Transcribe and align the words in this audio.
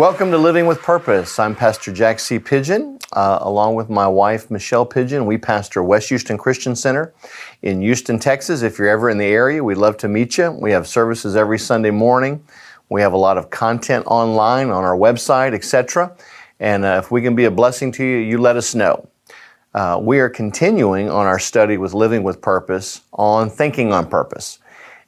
Welcome 0.00 0.30
to 0.30 0.38
Living 0.38 0.64
with 0.64 0.80
Purpose. 0.80 1.38
I'm 1.38 1.54
Pastor 1.54 1.92
Jack 1.92 2.20
C. 2.20 2.38
Pigeon, 2.38 2.98
uh, 3.12 3.40
along 3.42 3.74
with 3.74 3.90
my 3.90 4.08
wife, 4.08 4.50
Michelle 4.50 4.86
Pigeon. 4.86 5.26
We 5.26 5.36
pastor 5.36 5.82
West 5.82 6.08
Houston 6.08 6.38
Christian 6.38 6.74
Center 6.74 7.12
in 7.60 7.82
Houston, 7.82 8.18
Texas. 8.18 8.62
If 8.62 8.78
you're 8.78 8.88
ever 8.88 9.10
in 9.10 9.18
the 9.18 9.26
area, 9.26 9.62
we'd 9.62 9.76
love 9.76 9.98
to 9.98 10.08
meet 10.08 10.38
you. 10.38 10.52
We 10.52 10.70
have 10.70 10.88
services 10.88 11.36
every 11.36 11.58
Sunday 11.58 11.90
morning. 11.90 12.42
We 12.88 13.02
have 13.02 13.12
a 13.12 13.18
lot 13.18 13.36
of 13.36 13.50
content 13.50 14.06
online 14.06 14.70
on 14.70 14.84
our 14.84 14.96
website, 14.96 15.52
etc. 15.52 16.16
And 16.60 16.86
uh, 16.86 17.02
if 17.04 17.10
we 17.10 17.20
can 17.20 17.34
be 17.34 17.44
a 17.44 17.50
blessing 17.50 17.92
to 17.92 18.02
you, 18.02 18.16
you 18.16 18.38
let 18.38 18.56
us 18.56 18.74
know. 18.74 19.06
Uh, 19.74 20.00
we 20.02 20.18
are 20.20 20.30
continuing 20.30 21.10
on 21.10 21.26
our 21.26 21.38
study 21.38 21.76
with 21.76 21.92
Living 21.92 22.22
with 22.22 22.40
Purpose 22.40 23.02
on 23.12 23.50
thinking 23.50 23.92
on 23.92 24.08
purpose. 24.08 24.60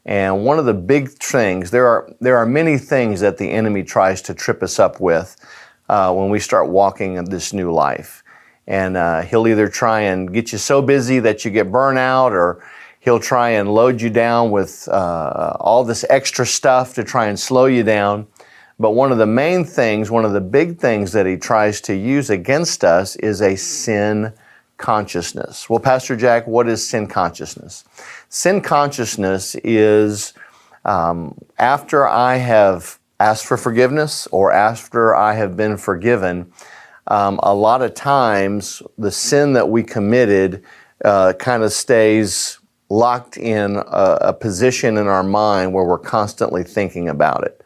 And 0.05 0.45
one 0.45 0.59
of 0.59 0.65
the 0.65 0.74
big 0.74 1.11
things, 1.11 1.70
there 1.70 1.87
are, 1.87 2.12
there 2.20 2.37
are 2.37 2.47
many 2.47 2.77
things 2.79 3.20
that 3.20 3.38
the 3.38 3.51
enemy 3.51 3.84
tries 3.84 4.20
to 4.23 4.34
trip 4.34 4.62
us 4.62 4.78
up 4.78 5.01
with 5.01 5.37
uh, 5.88 6.12
when 6.12 6.28
we 6.28 6.41
start 6.41 6.69
walking 6.69 7.16
in 7.16 7.27
this 7.27 7.52
new 7.52 7.73
life. 7.73 8.25
And 8.66 8.97
uh, 8.97 9.23
he'll 9.23 9.47
either 9.47 9.69
try 9.69 10.01
and 10.01 10.33
get 10.33 10.52
you 10.52 10.59
so 10.59 10.83
busy 10.83 11.19
that 11.20 11.45
you 11.45 11.51
get 11.51 11.70
burnout, 11.70 12.30
or 12.33 12.65
he'll 13.01 13.20
try 13.20 13.51
and 13.51 13.73
load 13.73 14.01
you 14.01 14.11
down 14.11 14.51
with 14.51 14.88
uh, 14.88 15.56
all 15.61 15.84
this 15.84 16.05
extra 16.09 16.47
stuff 16.47 16.95
to 16.95 17.05
try 17.05 17.27
and 17.27 17.39
slow 17.39 17.66
you 17.66 17.83
down. 17.83 18.27
But 18.78 18.92
one 18.92 19.12
of 19.12 19.19
the 19.19 19.27
main 19.27 19.64
things, 19.64 20.11
one 20.11 20.25
of 20.25 20.33
the 20.33 20.41
big 20.41 20.78
things 20.78 21.12
that 21.12 21.27
he 21.27 21.37
tries 21.37 21.80
to 21.83 21.95
use 21.95 22.30
against 22.30 22.84
us 22.84 23.14
is 23.16 23.41
a 23.41 23.56
sin 23.56 24.33
consciousness. 24.83 25.71
Well, 25.71 25.79
Pastor 25.81 26.17
Jack, 26.17 26.47
what 26.47 26.69
is 26.69 26.87
sin 26.87 27.07
consciousness? 27.07 27.85
Sin 28.29 28.61
consciousness 28.61 29.55
is 29.65 30.35
um, 30.85 31.39
after 31.59 32.06
I 32.06 32.37
have 32.37 32.98
asked 33.19 33.47
for 33.47 33.56
forgiveness 33.56 34.27
or 34.33 34.53
after 34.53 35.15
I 35.15 35.34
have 35.34 35.56
been 35.56 35.79
forgiven, 35.79 36.53
um, 37.06 37.41
a 37.43 37.55
lot 37.55 37.81
of 37.81 37.95
times 37.95 38.83
the 38.98 39.11
sin 39.11 39.55
that 39.55 39.69
we 39.69 39.83
committed 39.83 40.62
uh, 41.05 41.33
kind 41.34 41.62
of 41.62 41.73
stays 41.73 42.59
locked 42.91 43.39
in 43.39 43.77
a, 43.77 44.19
a 44.21 44.33
position 44.33 44.99
in 44.99 45.06
our 45.06 45.23
mind 45.23 45.73
where 45.73 45.84
we're 45.84 45.99
constantly 45.99 46.62
thinking 46.62 47.09
about 47.09 47.45
it. 47.45 47.65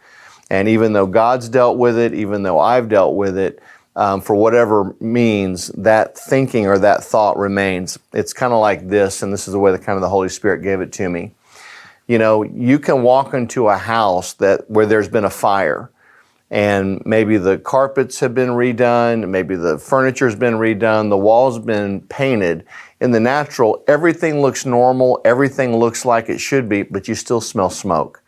And 0.51 0.69
even 0.69 0.93
though 0.93 1.07
God's 1.07 1.49
dealt 1.49 1.79
with 1.79 1.99
it, 1.99 2.15
even 2.15 2.45
though 2.45 2.61
I've 2.61 2.89
dealt 2.89 3.17
with 3.17 3.37
it, 3.37 3.61
um, 3.97 4.21
for 4.21 4.37
whatever 4.37 4.95
means, 5.01 5.69
that 5.69 6.17
thinking 6.17 6.67
or 6.67 6.79
that 6.79 7.03
thought 7.03 7.39
remains. 7.39 7.99
It's 8.13 8.35
kind 8.35 8.53
of 8.53 8.61
like 8.61 8.89
this, 8.89 9.23
and 9.23 9.33
this 9.33 9.49
is 9.49 9.53
the 9.53 9.59
way 9.59 9.73
that 9.73 9.83
kind 9.83 9.97
of 9.97 10.03
the 10.03 10.09
Holy 10.11 10.29
Spirit 10.29 10.63
gave 10.63 10.83
it 10.83 10.93
to 10.93 11.09
me. 11.09 11.33
You 12.07 12.19
know, 12.19 12.43
you 12.43 12.79
can 12.79 13.03
walk 13.03 13.35
into 13.35 13.69
a 13.69 13.77
house 13.77 14.35
that 14.35 14.71
where 14.71 14.87
there's 14.87 15.09
been 15.09 15.25
a 15.25 15.31
fire, 15.31 15.91
and 16.51 17.03
maybe 17.07 17.39
the 17.39 17.59
carpets 17.59 18.21
have 18.21 18.35
been 18.35 18.51
redone, 18.51 19.29
maybe 19.29 19.57
the 19.57 19.79
furniture's 19.79 20.37
been 20.37 20.55
redone, 20.55 21.09
the 21.09 21.17
walls 21.17 21.59
been 21.59 22.03
painted. 22.03 22.67
In 23.01 23.11
the 23.11 23.19
natural, 23.19 23.83
everything 23.89 24.41
looks 24.41 24.67
normal, 24.67 25.21
everything 25.25 25.77
looks 25.77 26.05
like 26.05 26.29
it 26.29 26.39
should 26.39 26.69
be, 26.69 26.83
but 26.83 27.09
you 27.09 27.15
still 27.15 27.41
smell 27.41 27.71
smoke. 27.71 28.23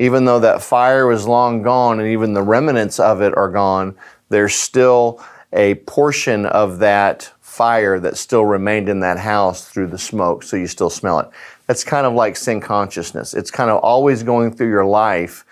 Even 0.00 0.24
though 0.24 0.40
that 0.40 0.60
fire 0.60 1.12
is 1.12 1.28
long 1.28 1.62
gone 1.62 2.00
and 2.00 2.08
even 2.08 2.32
the 2.32 2.42
remnants 2.42 2.98
of 2.98 3.22
it 3.22 3.36
are 3.36 3.48
gone, 3.48 3.94
there's 4.34 4.54
still 4.54 5.22
a 5.52 5.76
portion 5.76 6.44
of 6.44 6.80
that 6.80 7.32
fire 7.40 8.00
that 8.00 8.16
still 8.16 8.44
remained 8.44 8.88
in 8.88 8.98
that 8.98 9.16
house 9.16 9.68
through 9.68 9.86
the 9.86 9.98
smoke, 9.98 10.42
so 10.42 10.56
you 10.56 10.66
still 10.66 10.90
smell 10.90 11.20
it. 11.20 11.28
That's 11.68 11.84
kind 11.84 12.04
of 12.04 12.14
like 12.14 12.36
sin 12.36 12.60
consciousness. 12.60 13.32
It's 13.32 13.52
kind 13.52 13.70
of 13.70 13.78
always 13.78 14.24
going 14.24 14.52
through 14.56 14.70
your 14.70 14.84
life. 14.84 15.44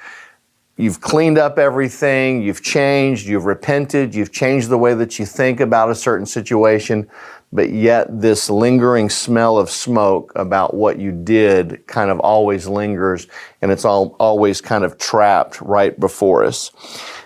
You've 0.76 1.00
cleaned 1.00 1.38
up 1.38 1.60
everything, 1.60 2.42
you've 2.42 2.62
changed, 2.62 3.28
you've 3.28 3.44
repented, 3.44 4.16
you've 4.16 4.32
changed 4.32 4.68
the 4.68 4.78
way 4.78 4.94
that 4.94 5.20
you 5.20 5.26
think 5.26 5.60
about 5.60 5.90
a 5.90 5.94
certain 5.94 6.26
situation, 6.26 7.08
but 7.52 7.70
yet 7.70 8.08
this 8.20 8.50
lingering 8.50 9.08
smell 9.08 9.58
of 9.58 9.70
smoke 9.70 10.32
about 10.34 10.74
what 10.74 10.98
you 10.98 11.12
did 11.12 11.86
kind 11.86 12.10
of 12.10 12.18
always 12.18 12.66
lingers 12.66 13.28
and 13.60 13.70
it's 13.70 13.84
all 13.84 14.16
always 14.18 14.60
kind 14.60 14.82
of 14.82 14.98
trapped 14.98 15.60
right 15.60 16.00
before 16.00 16.42
us. 16.42 16.72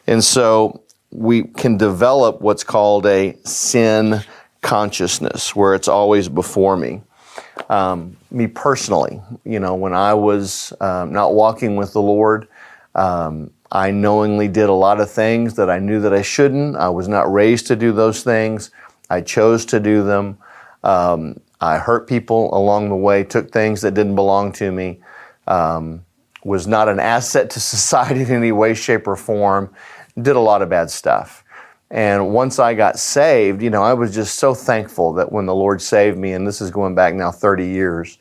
And 0.07 0.23
so 0.23 0.83
we 1.17 1.45
can 1.45 1.79
develop 1.79 2.43
what's 2.43 2.63
called 2.63 3.07
a 3.07 3.35
sin 3.45 4.23
consciousness, 4.61 5.57
where 5.57 5.75
it's 5.75 5.89
always 5.89 6.29
before 6.29 6.77
me. 6.77 7.01
Um, 7.71 8.19
me 8.31 8.47
personally, 8.47 9.23
you 9.45 9.59
know, 9.59 9.75
when 9.75 9.95
I 9.95 10.13
was 10.13 10.75
um, 10.81 11.13
not 11.13 11.35
walking 11.35 11.77
with 11.77 11.95
the 11.95 12.03
Lord, 12.03 12.49
um, 12.95 13.51
I 13.73 13.91
knowingly 13.91 14.47
did 14.47 14.69
a 14.69 14.75
lot 14.75 15.01
of 15.01 15.11
things 15.11 15.55
that 15.55 15.71
I 15.71 15.79
knew 15.79 16.01
that 16.01 16.13
I 16.13 16.21
shouldn't. 16.21 16.77
I 16.77 16.91
was 16.91 17.09
not 17.09 17.33
raised 17.33 17.67
to 17.69 17.77
do 17.77 17.93
those 17.93 18.23
things. 18.23 18.71
I 19.09 19.23
chose 19.23 19.65
to 19.67 19.81
do 19.81 20.05
them. 20.05 20.37
Um, 20.85 21.41
I 21.63 21.79
hurt 21.79 22.07
people 22.07 22.55
along 22.57 22.91
the 22.91 22.97
way, 22.97 23.25
took 23.25 23.51
things 23.51 23.81
that 23.81 23.95
didn't 23.95 24.17
belong 24.17 24.53
to 24.53 24.71
me, 24.71 25.01
um, 25.47 26.05
was 26.45 26.67
not 26.67 26.89
an 26.89 27.01
asset 27.01 27.49
to 27.51 27.61
society 27.75 28.21
in 28.21 28.31
any 28.31 28.53
way, 28.53 28.75
shape, 28.75 29.09
or 29.09 29.17
form, 29.17 29.75
did 30.21 30.37
a 30.37 30.41
lot 30.41 30.63
of 30.63 30.69
bad 30.69 30.91
stuff. 30.91 31.45
And 31.91 32.33
once 32.35 32.59
I 32.59 32.75
got 32.75 32.99
saved, 32.99 33.63
you 33.63 33.71
know, 33.71 33.83
I 33.83 33.95
was 33.95 34.15
just 34.15 34.39
so 34.39 34.55
thankful 34.55 35.13
that 35.15 35.31
when 35.31 35.47
the 35.47 35.55
Lord 35.55 35.81
saved 35.81 36.19
me, 36.19 36.33
and 36.33 36.47
this 36.47 36.61
is 36.61 36.71
going 36.71 36.95
back 36.95 37.15
now 37.15 37.31
30 37.31 37.67
years, 37.67 38.19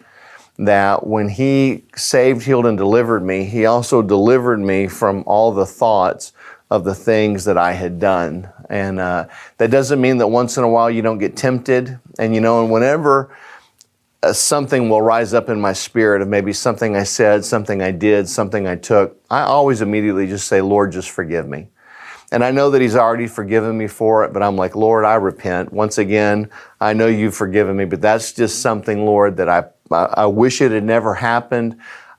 that 0.58 1.08
when 1.08 1.30
He 1.30 1.84
saved, 1.96 2.44
healed, 2.44 2.68
and 2.68 2.78
delivered 2.78 3.24
me, 3.24 3.44
He 3.44 3.66
also 3.66 4.02
delivered 4.02 4.60
me 4.60 4.88
from 4.88 5.24
all 5.26 5.52
the 5.52 5.66
thoughts 5.66 6.32
of 6.70 6.84
the 6.84 6.96
things 6.96 7.46
that 7.46 7.58
I 7.58 7.74
had 7.74 8.00
done. 8.00 8.50
And 8.70 9.00
uh, 9.00 9.28
that 9.58 9.72
doesn't 9.72 10.02
mean 10.02 10.18
that 10.18 10.28
once 10.28 10.58
in 10.58 10.64
a 10.64 10.70
while 10.70 10.90
you 10.90 11.02
don't 11.02 11.20
get 11.20 11.36
tempted. 11.36 12.00
And 12.20 12.34
you 12.36 12.42
know, 12.42 12.64
and 12.64 12.72
whenever 12.72 13.36
uh, 14.24 14.34
something 14.34 14.90
will 14.90 15.02
rise 15.02 15.34
up 15.34 15.50
in 15.50 15.60
my 15.62 15.74
spirit 15.74 16.22
of 16.22 16.28
maybe 16.28 16.54
something 16.54 16.96
I 16.96 17.04
said, 17.04 17.46
something 17.46 17.82
I 17.82 17.92
did, 17.92 18.28
something 18.28 18.68
I 18.68 18.76
took, 18.76 19.20
I 19.30 19.42
always 19.42 19.82
immediately 19.82 20.28
just 20.28 20.48
say, 20.48 20.62
Lord, 20.62 20.92
just 20.92 21.12
forgive 21.12 21.48
me. 21.48 21.68
And 22.32 22.44
I 22.44 22.52
know 22.52 22.70
that 22.72 22.82
He's 22.82 22.96
already 22.96 23.28
forgiven 23.28 23.78
me 23.78 23.88
for 23.88 24.24
it, 24.24 24.34
but 24.34 24.44
I'm 24.44 24.56
like, 24.56 24.76
Lord, 24.76 25.06
I 25.06 25.16
repent. 25.16 25.72
Once 25.72 25.98
again, 25.98 26.50
I 26.82 26.94
know 26.94 27.08
you've 27.08 27.36
forgiven 27.36 27.78
me, 27.78 27.86
but 27.86 28.02
that's 28.02 28.34
just 28.34 28.62
something, 28.62 29.06
Lord, 29.06 29.38
that 29.38 29.50
I, 29.50 29.66
I 29.92 30.26
wish 30.26 30.62
it 30.62 30.72
had 30.72 30.84
never 30.84 31.14
happened. 31.14 31.78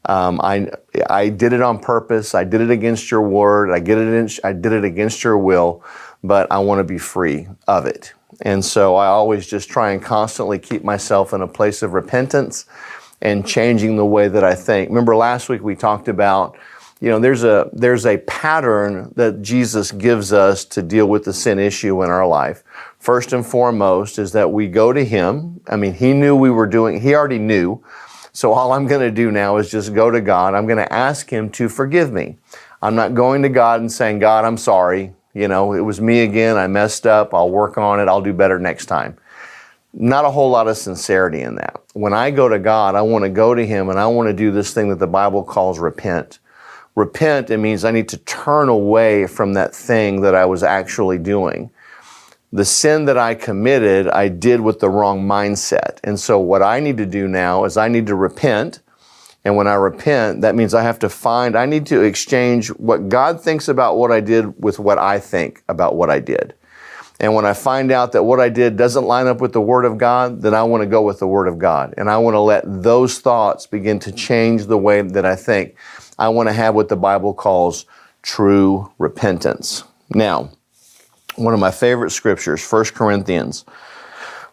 Um, 0.08 0.40
I, 0.42 0.68
I 1.10 1.28
did 1.28 1.52
it 1.52 1.60
on 1.60 1.80
purpose. 1.80 2.34
I 2.34 2.44
did 2.44 2.60
it 2.60 2.70
against 2.70 3.10
your 3.10 3.22
word. 3.22 3.72
I, 3.72 3.80
get 3.80 3.98
it 3.98 4.06
in, 4.06 4.28
I 4.44 4.52
did 4.52 4.72
it 4.72 4.84
against 4.84 5.24
your 5.24 5.36
will, 5.36 5.84
but 6.22 6.50
I 6.50 6.58
want 6.58 6.78
to 6.78 6.84
be 6.84 6.98
free 6.98 7.48
of 7.66 7.86
it. 7.86 8.14
And 8.42 8.64
so 8.64 8.96
I 8.96 9.06
always 9.06 9.46
just 9.46 9.68
try 9.68 9.92
and 9.92 10.02
constantly 10.02 10.58
keep 10.58 10.84
myself 10.84 11.32
in 11.32 11.40
a 11.42 11.48
place 11.48 11.82
of 11.82 11.92
repentance 11.92 12.66
and 13.22 13.46
changing 13.46 13.96
the 13.96 14.04
way 14.04 14.28
that 14.28 14.44
I 14.44 14.54
think. 14.54 14.90
Remember 14.90 15.16
last 15.16 15.48
week 15.48 15.62
we 15.62 15.74
talked 15.74 16.08
about 16.08 16.56
you 17.00 17.10
know 17.10 17.18
there's 17.18 17.44
a 17.44 17.68
there's 17.72 18.06
a 18.06 18.18
pattern 18.18 19.12
that 19.16 19.42
Jesus 19.42 19.92
gives 19.92 20.32
us 20.32 20.64
to 20.66 20.82
deal 20.82 21.06
with 21.06 21.24
the 21.24 21.32
sin 21.32 21.58
issue 21.58 22.02
in 22.02 22.10
our 22.10 22.26
life. 22.26 22.64
First 22.98 23.32
and 23.32 23.46
foremost 23.46 24.18
is 24.18 24.32
that 24.32 24.50
we 24.50 24.66
go 24.68 24.92
to 24.92 25.04
him. 25.04 25.60
I 25.68 25.76
mean, 25.76 25.92
he 25.92 26.14
knew 26.14 26.34
we 26.34 26.50
were 26.50 26.66
doing 26.66 27.00
he 27.00 27.14
already 27.14 27.38
knew. 27.38 27.82
So 28.32 28.52
all 28.52 28.72
I'm 28.72 28.86
going 28.86 29.00
to 29.00 29.10
do 29.10 29.30
now 29.30 29.56
is 29.56 29.70
just 29.70 29.94
go 29.94 30.10
to 30.10 30.20
God. 30.20 30.54
I'm 30.54 30.66
going 30.66 30.76
to 30.78 30.92
ask 30.92 31.30
him 31.30 31.48
to 31.50 31.70
forgive 31.70 32.12
me. 32.12 32.36
I'm 32.82 32.94
not 32.94 33.14
going 33.14 33.42
to 33.42 33.48
God 33.48 33.80
and 33.80 33.90
saying, 33.90 34.18
"God, 34.18 34.44
I'm 34.44 34.58
sorry. 34.58 35.14
You 35.34 35.48
know, 35.48 35.74
it 35.74 35.80
was 35.80 36.00
me 36.00 36.20
again. 36.20 36.56
I 36.56 36.66
messed 36.66 37.06
up. 37.06 37.34
I'll 37.34 37.50
work 37.50 37.76
on 37.76 38.00
it. 38.00 38.08
I'll 38.08 38.22
do 38.22 38.32
better 38.32 38.58
next 38.58 38.86
time." 38.86 39.18
Not 39.92 40.26
a 40.26 40.30
whole 40.30 40.50
lot 40.50 40.68
of 40.68 40.76
sincerity 40.76 41.40
in 41.40 41.54
that. 41.56 41.80
When 41.94 42.12
I 42.12 42.30
go 42.30 42.48
to 42.48 42.58
God, 42.58 42.94
I 42.94 43.02
want 43.02 43.24
to 43.24 43.30
go 43.30 43.54
to 43.54 43.66
him 43.66 43.88
and 43.88 43.98
I 43.98 44.06
want 44.06 44.28
to 44.28 44.34
do 44.34 44.50
this 44.50 44.74
thing 44.74 44.90
that 44.90 44.98
the 44.98 45.06
Bible 45.06 45.42
calls 45.42 45.78
repent 45.78 46.38
repent, 46.96 47.50
it 47.50 47.58
means 47.58 47.84
I 47.84 47.92
need 47.92 48.08
to 48.08 48.16
turn 48.16 48.68
away 48.68 49.26
from 49.26 49.52
that 49.52 49.74
thing 49.74 50.22
that 50.22 50.34
I 50.34 50.46
was 50.46 50.62
actually 50.62 51.18
doing. 51.18 51.70
The 52.52 52.64
sin 52.64 53.04
that 53.04 53.18
I 53.18 53.34
committed, 53.34 54.08
I 54.08 54.28
did 54.28 54.60
with 54.60 54.80
the 54.80 54.88
wrong 54.88 55.26
mindset. 55.26 56.00
And 56.02 56.18
so 56.18 56.38
what 56.38 56.62
I 56.62 56.80
need 56.80 56.96
to 56.96 57.06
do 57.06 57.28
now 57.28 57.64
is 57.64 57.76
I 57.76 57.88
need 57.88 58.06
to 58.06 58.14
repent. 58.14 58.80
And 59.44 59.56
when 59.56 59.66
I 59.66 59.74
repent, 59.74 60.40
that 60.40 60.54
means 60.54 60.74
I 60.74 60.82
have 60.82 60.98
to 61.00 61.08
find, 61.08 61.54
I 61.54 61.66
need 61.66 61.86
to 61.86 62.02
exchange 62.02 62.68
what 62.68 63.08
God 63.08 63.40
thinks 63.40 63.68
about 63.68 63.96
what 63.96 64.10
I 64.10 64.20
did 64.20 64.60
with 64.62 64.78
what 64.78 64.98
I 64.98 65.20
think 65.20 65.62
about 65.68 65.96
what 65.96 66.10
I 66.10 66.18
did. 66.18 66.54
And 67.20 67.34
when 67.34 67.46
I 67.46 67.54
find 67.54 67.92
out 67.92 68.12
that 68.12 68.24
what 68.24 68.40
I 68.40 68.48
did 68.48 68.76
doesn't 68.76 69.04
line 69.04 69.26
up 69.26 69.40
with 69.40 69.52
the 69.52 69.60
Word 69.60 69.84
of 69.84 69.98
God, 69.98 70.42
then 70.42 70.54
I 70.54 70.62
want 70.64 70.82
to 70.82 70.86
go 70.86 71.02
with 71.02 71.18
the 71.18 71.26
Word 71.26 71.48
of 71.48 71.58
God. 71.58 71.94
And 71.96 72.10
I 72.10 72.18
want 72.18 72.34
to 72.34 72.40
let 72.40 72.64
those 72.82 73.18
thoughts 73.20 73.66
begin 73.66 73.98
to 74.00 74.12
change 74.12 74.66
the 74.66 74.76
way 74.76 75.00
that 75.02 75.24
I 75.24 75.36
think. 75.36 75.76
I 76.18 76.28
want 76.28 76.48
to 76.48 76.52
have 76.52 76.74
what 76.74 76.88
the 76.88 76.96
Bible 76.96 77.34
calls 77.34 77.86
true 78.22 78.90
repentance. 78.98 79.84
Now, 80.10 80.50
one 81.36 81.54
of 81.54 81.60
my 81.60 81.70
favorite 81.70 82.10
scriptures, 82.10 82.62
1 82.62 82.94
Corinthians 82.94 83.64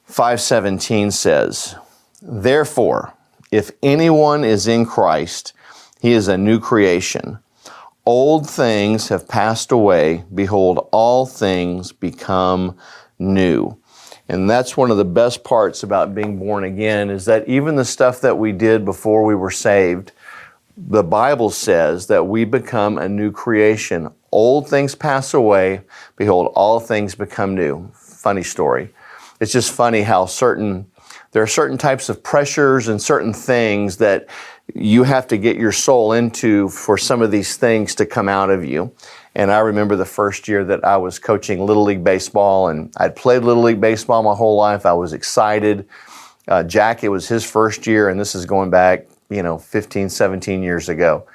5:17 0.06 1.12
says, 1.12 1.75
"Therefore, 2.21 3.13
if 3.51 3.71
anyone 3.81 4.44
is 4.44 4.68
in 4.68 4.86
Christ, 4.86 5.54
he 6.01 6.12
is 6.12 6.27
a 6.27 6.38
new 6.38 6.60
creation. 6.60 7.39
Old 8.06 8.50
things 8.50 9.07
have 9.07 9.27
passed 9.27 9.71
away. 9.71 10.25
Behold, 10.33 10.89
all 10.92 11.25
things 11.25 11.94
become 11.94 12.75
new. 13.18 13.77
And 14.27 14.50
that's 14.50 14.75
one 14.75 14.92
of 14.92 14.98
the 14.98 15.06
best 15.06 15.44
parts 15.44 15.83
about 15.83 16.16
being 16.16 16.38
born 16.38 16.63
again 16.63 17.09
is 17.09 17.25
that 17.25 17.48
even 17.48 17.75
the 17.75 17.86
stuff 17.86 18.19
that 18.21 18.38
we 18.38 18.51
did 18.51 18.83
before 18.83 19.24
we 19.24 19.36
were 19.36 19.51
saved, 19.51 20.12
the 20.75 21.04
Bible 21.04 21.50
says 21.50 22.08
that 22.08 22.24
we 22.24 22.46
become 22.46 22.98
a 22.98 23.08
new 23.08 23.31
creation. 23.31 24.10
Old 24.31 24.68
things 24.68 24.96
pass 24.96 25.34
away. 25.34 25.81
Behold, 26.16 26.52
all 26.56 26.80
things 26.80 27.16
become 27.16 27.54
new. 27.54 27.92
Funny 27.94 28.44
story. 28.44 28.90
It's 29.40 29.52
just 29.52 29.72
funny 29.72 30.02
how 30.02 30.25
certain, 30.25 30.88
there 31.31 31.44
are 31.44 31.48
certain 31.48 31.78
types 31.78 32.10
of 32.10 32.24
pressures 32.24 32.88
and 32.88 33.02
certain 33.02 33.34
things 33.34 33.98
that 33.98 34.28
you 34.74 35.04
have 35.04 35.28
to 35.28 35.38
get 35.38 35.58
your 35.58 35.72
soul 35.72 36.14
into 36.14 36.70
for 36.70 36.98
some 36.98 37.22
of 37.22 37.31
these 37.31 37.58
things 37.58 37.94
to 37.96 38.06
come 38.06 38.30
out 38.30 38.50
of 38.50 38.64
you. 38.66 38.96
And 39.36 39.52
I 39.52 39.60
remember 39.60 39.96
the 39.96 40.06
first 40.06 40.48
year 40.48 40.64
that 40.66 40.84
I 40.86 40.98
was 40.98 41.19
coaching 41.19 41.66
Little 41.66 41.84
League 41.84 42.04
Baseball, 42.04 42.69
and 42.69 42.94
I'd 42.98 43.16
played 43.16 43.44
Little 43.44 43.64
League 43.64 43.81
Baseball 43.81 44.24
my 44.24 44.36
whole 44.36 44.56
life. 44.56 44.86
I 44.86 44.94
was 44.94 45.14
excited. 45.14 45.88
Uh, 46.48 46.64
Jack, 46.64 47.04
it 47.04 47.10
was 47.10 47.28
his 47.28 47.44
first 47.50 47.86
year, 47.86 48.10
and 48.10 48.19
this 48.19 48.36
is 48.36 48.46
going 48.46 48.69
back, 48.69 49.08
you 49.33 49.44
know, 49.44 49.57
15, 49.57 50.09
17 50.09 50.63
years 50.63 50.89
ago. 50.89 51.25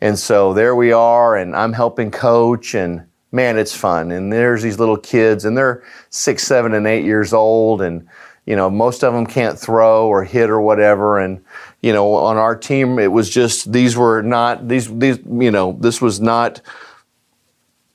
And 0.00 0.18
so 0.18 0.54
there 0.54 0.74
we 0.74 0.92
are, 0.92 1.36
and 1.36 1.54
I'm 1.54 1.72
helping 1.72 2.10
coach, 2.10 2.74
and 2.74 3.06
man, 3.32 3.58
it's 3.58 3.74
fun. 3.74 4.10
And 4.10 4.32
there's 4.32 4.62
these 4.62 4.78
little 4.78 4.96
kids, 4.96 5.44
and 5.44 5.56
they're 5.56 5.82
six, 6.08 6.44
seven, 6.44 6.72
and 6.72 6.86
eight 6.86 7.04
years 7.04 7.32
old, 7.32 7.82
and 7.82 8.08
you 8.46 8.56
know, 8.56 8.70
most 8.70 9.04
of 9.04 9.12
them 9.12 9.26
can't 9.26 9.58
throw 9.58 10.08
or 10.08 10.24
hit 10.24 10.48
or 10.48 10.60
whatever. 10.60 11.18
And 11.18 11.44
you 11.82 11.92
know, 11.92 12.14
on 12.14 12.36
our 12.36 12.56
team, 12.56 12.98
it 12.98 13.12
was 13.12 13.28
just 13.28 13.72
these 13.72 13.96
were 13.96 14.22
not 14.22 14.68
these 14.68 14.92
these 14.98 15.18
you 15.18 15.50
know 15.50 15.76
this 15.80 16.00
was 16.00 16.20
not 16.20 16.60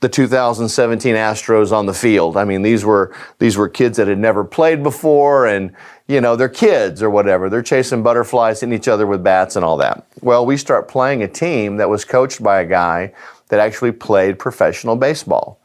the 0.01 0.09
2017 0.09 1.15
Astros 1.15 1.71
on 1.71 1.87
the 1.87 1.93
field. 1.93 2.37
I 2.37 2.45
mean, 2.45 2.61
these 2.61 2.85
were 2.85 3.15
these 3.39 3.57
were 3.57 3.67
kids 3.67 3.97
that 3.97 4.07
had 4.07 4.19
never 4.19 4.43
played 4.43 4.83
before, 4.83 5.47
and 5.47 5.75
you 6.07 6.21
know, 6.21 6.35
they're 6.35 6.49
kids 6.49 7.01
or 7.01 7.09
whatever. 7.09 7.49
They're 7.49 7.63
chasing 7.63 8.03
butterflies, 8.03 8.59
hitting 8.59 8.75
each 8.75 8.87
other 8.87 9.07
with 9.07 9.23
bats 9.23 9.55
and 9.55 9.65
all 9.65 9.77
that. 9.77 10.05
Well, 10.21 10.45
we 10.45 10.57
start 10.57 10.87
playing 10.87 11.23
a 11.23 11.27
team 11.27 11.77
that 11.77 11.89
was 11.89 12.05
coached 12.05 12.43
by 12.43 12.61
a 12.61 12.65
guy 12.65 13.13
that 13.47 13.59
actually 13.59 13.91
played 13.91 14.39
professional 14.39 14.95
baseball, 14.95 15.59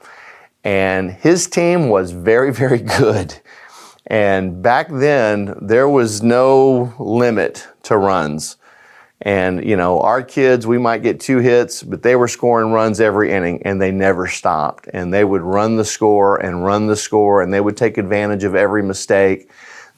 and 0.65 1.11
his 1.11 1.47
team 1.47 1.89
was 1.89 2.13
very, 2.13 2.53
very 2.65 2.81
good. 2.81 3.41
And 4.07 4.61
back 4.63 4.89
then, 4.91 5.57
there 5.61 5.89
was 5.89 6.23
no 6.23 6.93
limit 6.99 7.67
to 7.85 7.97
runs. 7.97 8.57
And, 9.23 9.65
you 9.65 9.77
know, 9.77 10.01
our 10.01 10.23
kids, 10.23 10.67
we 10.67 10.79
might 10.79 11.03
get 11.03 11.21
two 11.21 11.39
hits, 11.39 11.83
but 11.83 12.03
they 12.03 12.17
were 12.17 12.27
scoring 12.27 12.73
runs 12.73 13.01
every 13.01 13.31
inning 13.31 13.63
and 13.65 13.81
they 13.81 13.91
never 13.91 14.27
stopped. 14.27 14.89
And 14.95 15.13
they 15.13 15.25
would 15.25 15.43
run 15.43 15.77
the 15.77 15.85
score 15.85 16.39
and 16.39 16.65
run 16.65 16.87
the 16.87 16.97
score 16.97 17.43
and 17.43 17.53
they 17.53 17.61
would 17.61 17.77
take 17.77 17.99
advantage 17.99 18.45
of 18.45 18.55
every 18.55 18.83
mistake. 18.83 19.51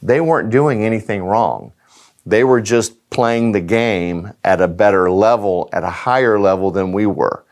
They 0.03 0.21
weren't 0.21 0.51
doing 0.51 0.85
anything 0.85 1.23
wrong. 1.23 1.73
They 2.27 2.45
were 2.45 2.61
just 2.61 3.11
playing 3.11 3.53
the 3.53 3.61
game 3.61 4.33
at 4.45 4.61
a 4.61 4.69
better 4.69 5.11
level, 5.11 5.69
at 5.73 5.85
a 5.85 5.91
higher 5.91 6.39
level 6.39 6.71
than 6.71 6.93
we 6.93 7.07
were. 7.07 7.45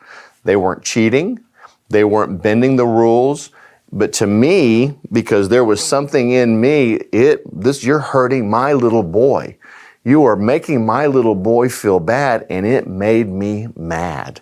They 0.45 0.57
weren't 0.57 0.83
cheating. 0.83 1.41
They 1.89 2.05
weren't 2.05 2.43
bending 2.43 2.77
the 2.77 2.87
rules. 2.87 3.51
But 3.93 4.13
to 4.15 4.27
me, 4.27 4.97
because 5.11 5.49
there 5.49 5.65
was 5.65 5.83
something 5.83 6.31
in 6.31 6.61
me, 6.61 6.95
it, 7.13 7.43
this, 7.61 7.83
you're 7.83 7.99
hurting 7.99 8.49
my 8.49 8.73
little 8.73 9.03
boy. 9.03 9.57
You 10.05 10.25
are 10.25 10.37
making 10.37 10.87
my 10.87 11.07
little 11.07 11.35
boy 11.35 11.69
feel 11.69 12.01
bad, 12.01 12.47
and 12.49 12.65
it 12.65 12.87
made 12.87 13.29
me 13.29 13.69
mad 13.77 14.41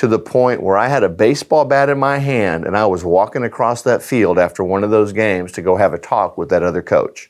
to 0.00 0.08
the 0.08 0.18
point 0.18 0.62
where 0.62 0.78
I 0.78 0.88
had 0.88 1.02
a 1.02 1.10
baseball 1.10 1.66
bat 1.66 1.90
in 1.90 1.98
my 1.98 2.16
hand 2.16 2.64
and 2.64 2.74
I 2.74 2.86
was 2.86 3.04
walking 3.04 3.44
across 3.44 3.82
that 3.82 4.02
field 4.02 4.38
after 4.38 4.64
one 4.64 4.82
of 4.82 4.90
those 4.90 5.12
games 5.12 5.52
to 5.52 5.60
go 5.60 5.76
have 5.76 5.92
a 5.92 5.98
talk 5.98 6.38
with 6.38 6.48
that 6.48 6.62
other 6.62 6.80
coach. 6.80 7.29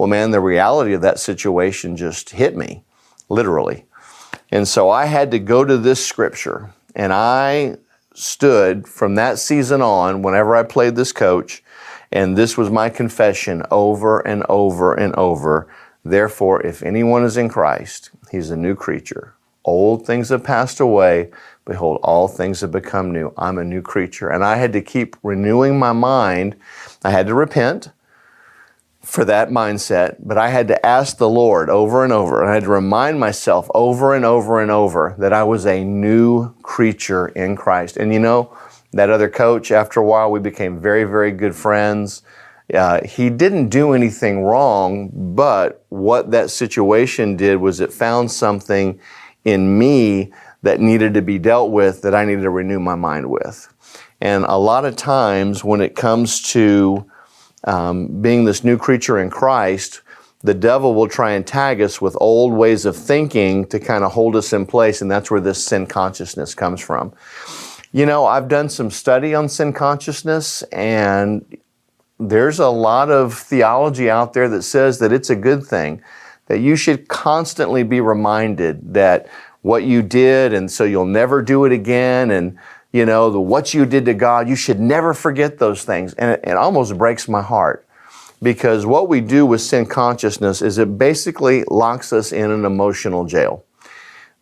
Well, 0.00 0.08
man, 0.08 0.30
the 0.30 0.40
reality 0.40 0.94
of 0.94 1.02
that 1.02 1.20
situation 1.20 1.94
just 1.94 2.30
hit 2.30 2.56
me, 2.56 2.84
literally. 3.28 3.84
And 4.50 4.66
so 4.66 4.88
I 4.88 5.04
had 5.04 5.30
to 5.32 5.38
go 5.38 5.62
to 5.62 5.76
this 5.76 6.02
scripture, 6.02 6.72
and 6.96 7.12
I 7.12 7.76
stood 8.14 8.88
from 8.88 9.16
that 9.16 9.38
season 9.38 9.82
on, 9.82 10.22
whenever 10.22 10.56
I 10.56 10.62
played 10.62 10.96
this 10.96 11.12
coach, 11.12 11.62
and 12.10 12.34
this 12.34 12.56
was 12.56 12.70
my 12.70 12.88
confession 12.88 13.62
over 13.70 14.20
and 14.20 14.42
over 14.48 14.94
and 14.94 15.14
over. 15.16 15.68
Therefore, 16.02 16.66
if 16.66 16.82
anyone 16.82 17.22
is 17.22 17.36
in 17.36 17.50
Christ, 17.50 18.08
he's 18.30 18.50
a 18.50 18.56
new 18.56 18.74
creature. 18.74 19.34
Old 19.66 20.06
things 20.06 20.30
have 20.30 20.42
passed 20.42 20.80
away. 20.80 21.30
Behold, 21.66 22.00
all 22.02 22.26
things 22.26 22.62
have 22.62 22.72
become 22.72 23.12
new. 23.12 23.34
I'm 23.36 23.58
a 23.58 23.64
new 23.64 23.82
creature. 23.82 24.30
And 24.30 24.42
I 24.44 24.56
had 24.56 24.72
to 24.72 24.80
keep 24.80 25.18
renewing 25.22 25.78
my 25.78 25.92
mind. 25.92 26.56
I 27.04 27.10
had 27.10 27.26
to 27.26 27.34
repent 27.34 27.90
for 29.02 29.24
that 29.24 29.48
mindset, 29.48 30.16
but 30.20 30.36
I 30.36 30.50
had 30.50 30.68
to 30.68 30.86
ask 30.86 31.16
the 31.16 31.28
Lord 31.28 31.70
over 31.70 32.04
and 32.04 32.12
over. 32.12 32.40
and 32.40 32.50
I 32.50 32.54
had 32.54 32.64
to 32.64 32.70
remind 32.70 33.18
myself 33.18 33.70
over 33.74 34.14
and 34.14 34.24
over 34.24 34.60
and 34.60 34.70
over 34.70 35.14
that 35.18 35.32
I 35.32 35.42
was 35.42 35.66
a 35.66 35.82
new 35.82 36.54
creature 36.62 37.28
in 37.28 37.56
Christ. 37.56 37.96
And 37.96 38.12
you 38.12 38.20
know, 38.20 38.56
that 38.92 39.08
other 39.08 39.28
coach, 39.28 39.70
after 39.70 40.00
a 40.00 40.04
while, 40.04 40.30
we 40.30 40.40
became 40.40 40.78
very, 40.78 41.04
very 41.04 41.32
good 41.32 41.54
friends. 41.54 42.22
Uh, 42.72 43.04
he 43.04 43.30
didn't 43.30 43.68
do 43.68 43.92
anything 43.92 44.42
wrong, 44.42 45.10
but 45.34 45.84
what 45.88 46.30
that 46.30 46.50
situation 46.50 47.36
did 47.36 47.56
was 47.56 47.80
it 47.80 47.92
found 47.92 48.30
something 48.30 49.00
in 49.44 49.78
me 49.78 50.32
that 50.62 50.78
needed 50.78 51.14
to 51.14 51.22
be 51.22 51.38
dealt 51.38 51.70
with 51.70 52.02
that 52.02 52.14
I 52.14 52.24
needed 52.24 52.42
to 52.42 52.50
renew 52.50 52.78
my 52.78 52.94
mind 52.94 53.30
with. 53.30 53.72
And 54.20 54.44
a 54.44 54.58
lot 54.58 54.84
of 54.84 54.96
times 54.96 55.64
when 55.64 55.80
it 55.80 55.96
comes 55.96 56.42
to 56.52 57.10
um, 57.64 58.22
being 58.22 58.44
this 58.44 58.64
new 58.64 58.78
creature 58.78 59.18
in 59.18 59.30
Christ, 59.30 60.00
the 60.42 60.54
devil 60.54 60.94
will 60.94 61.08
try 61.08 61.32
and 61.32 61.46
tag 61.46 61.82
us 61.82 62.00
with 62.00 62.16
old 62.20 62.52
ways 62.52 62.86
of 62.86 62.96
thinking 62.96 63.66
to 63.66 63.78
kind 63.78 64.04
of 64.04 64.12
hold 64.12 64.34
us 64.36 64.52
in 64.52 64.64
place, 64.64 65.02
and 65.02 65.10
that's 65.10 65.30
where 65.30 65.40
this 65.40 65.62
sin 65.62 65.86
consciousness 65.86 66.54
comes 66.54 66.80
from. 66.80 67.12
You 67.92 68.06
know, 68.06 68.24
I've 68.24 68.48
done 68.48 68.68
some 68.68 68.90
study 68.90 69.34
on 69.34 69.48
sin 69.48 69.72
consciousness, 69.72 70.62
and 70.72 71.44
there's 72.18 72.58
a 72.58 72.68
lot 72.68 73.10
of 73.10 73.34
theology 73.34 74.08
out 74.08 74.32
there 74.32 74.48
that 74.48 74.62
says 74.62 74.98
that 75.00 75.12
it's 75.12 75.30
a 75.30 75.36
good 75.36 75.64
thing, 75.64 76.02
that 76.46 76.60
you 76.60 76.76
should 76.76 77.08
constantly 77.08 77.82
be 77.82 78.00
reminded 78.00 78.94
that 78.94 79.28
what 79.62 79.84
you 79.84 80.02
did, 80.02 80.54
and 80.54 80.70
so 80.70 80.84
you'll 80.84 81.04
never 81.04 81.42
do 81.42 81.66
it 81.66 81.72
again, 81.72 82.30
and 82.30 82.58
you 82.92 83.06
know, 83.06 83.30
the 83.30 83.40
what 83.40 83.72
you 83.72 83.86
did 83.86 84.04
to 84.06 84.14
God, 84.14 84.48
you 84.48 84.56
should 84.56 84.80
never 84.80 85.14
forget 85.14 85.58
those 85.58 85.84
things. 85.84 86.14
And 86.14 86.32
it, 86.32 86.40
it 86.44 86.56
almost 86.56 86.98
breaks 86.98 87.28
my 87.28 87.42
heart 87.42 87.86
because 88.42 88.86
what 88.86 89.08
we 89.08 89.20
do 89.20 89.46
with 89.46 89.60
sin 89.60 89.86
consciousness 89.86 90.62
is 90.62 90.78
it 90.78 90.98
basically 90.98 91.64
locks 91.68 92.12
us 92.12 92.32
in 92.32 92.50
an 92.50 92.64
emotional 92.64 93.24
jail. 93.24 93.64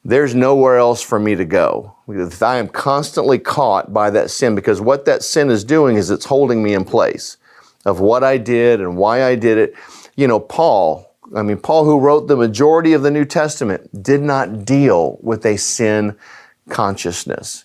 There's 0.04 0.34
nowhere 0.34 0.78
else 0.78 1.02
for 1.02 1.18
me 1.18 1.34
to 1.34 1.44
go. 1.44 1.94
I 2.08 2.56
am 2.56 2.68
constantly 2.68 3.38
caught 3.38 3.92
by 3.92 4.10
that 4.10 4.30
sin, 4.30 4.54
because 4.54 4.80
what 4.80 5.04
that 5.04 5.22
sin 5.22 5.50
is 5.50 5.64
doing 5.64 5.96
is 5.96 6.10
it's 6.10 6.24
holding 6.24 6.62
me 6.62 6.72
in 6.72 6.84
place 6.84 7.36
of 7.84 8.00
what 8.00 8.24
I 8.24 8.38
did 8.38 8.80
and 8.80 8.96
why 8.96 9.24
I 9.24 9.34
did 9.34 9.58
it. 9.58 9.74
You 10.16 10.28
know, 10.28 10.40
Paul, 10.40 11.14
I 11.34 11.42
mean, 11.42 11.58
Paul, 11.58 11.84
who 11.84 11.98
wrote 11.98 12.28
the 12.28 12.36
majority 12.36 12.92
of 12.92 13.02
the 13.02 13.10
New 13.10 13.24
Testament, 13.24 14.02
did 14.02 14.22
not 14.22 14.64
deal 14.64 15.18
with 15.20 15.44
a 15.44 15.58
sin 15.58 16.16
consciousness 16.70 17.64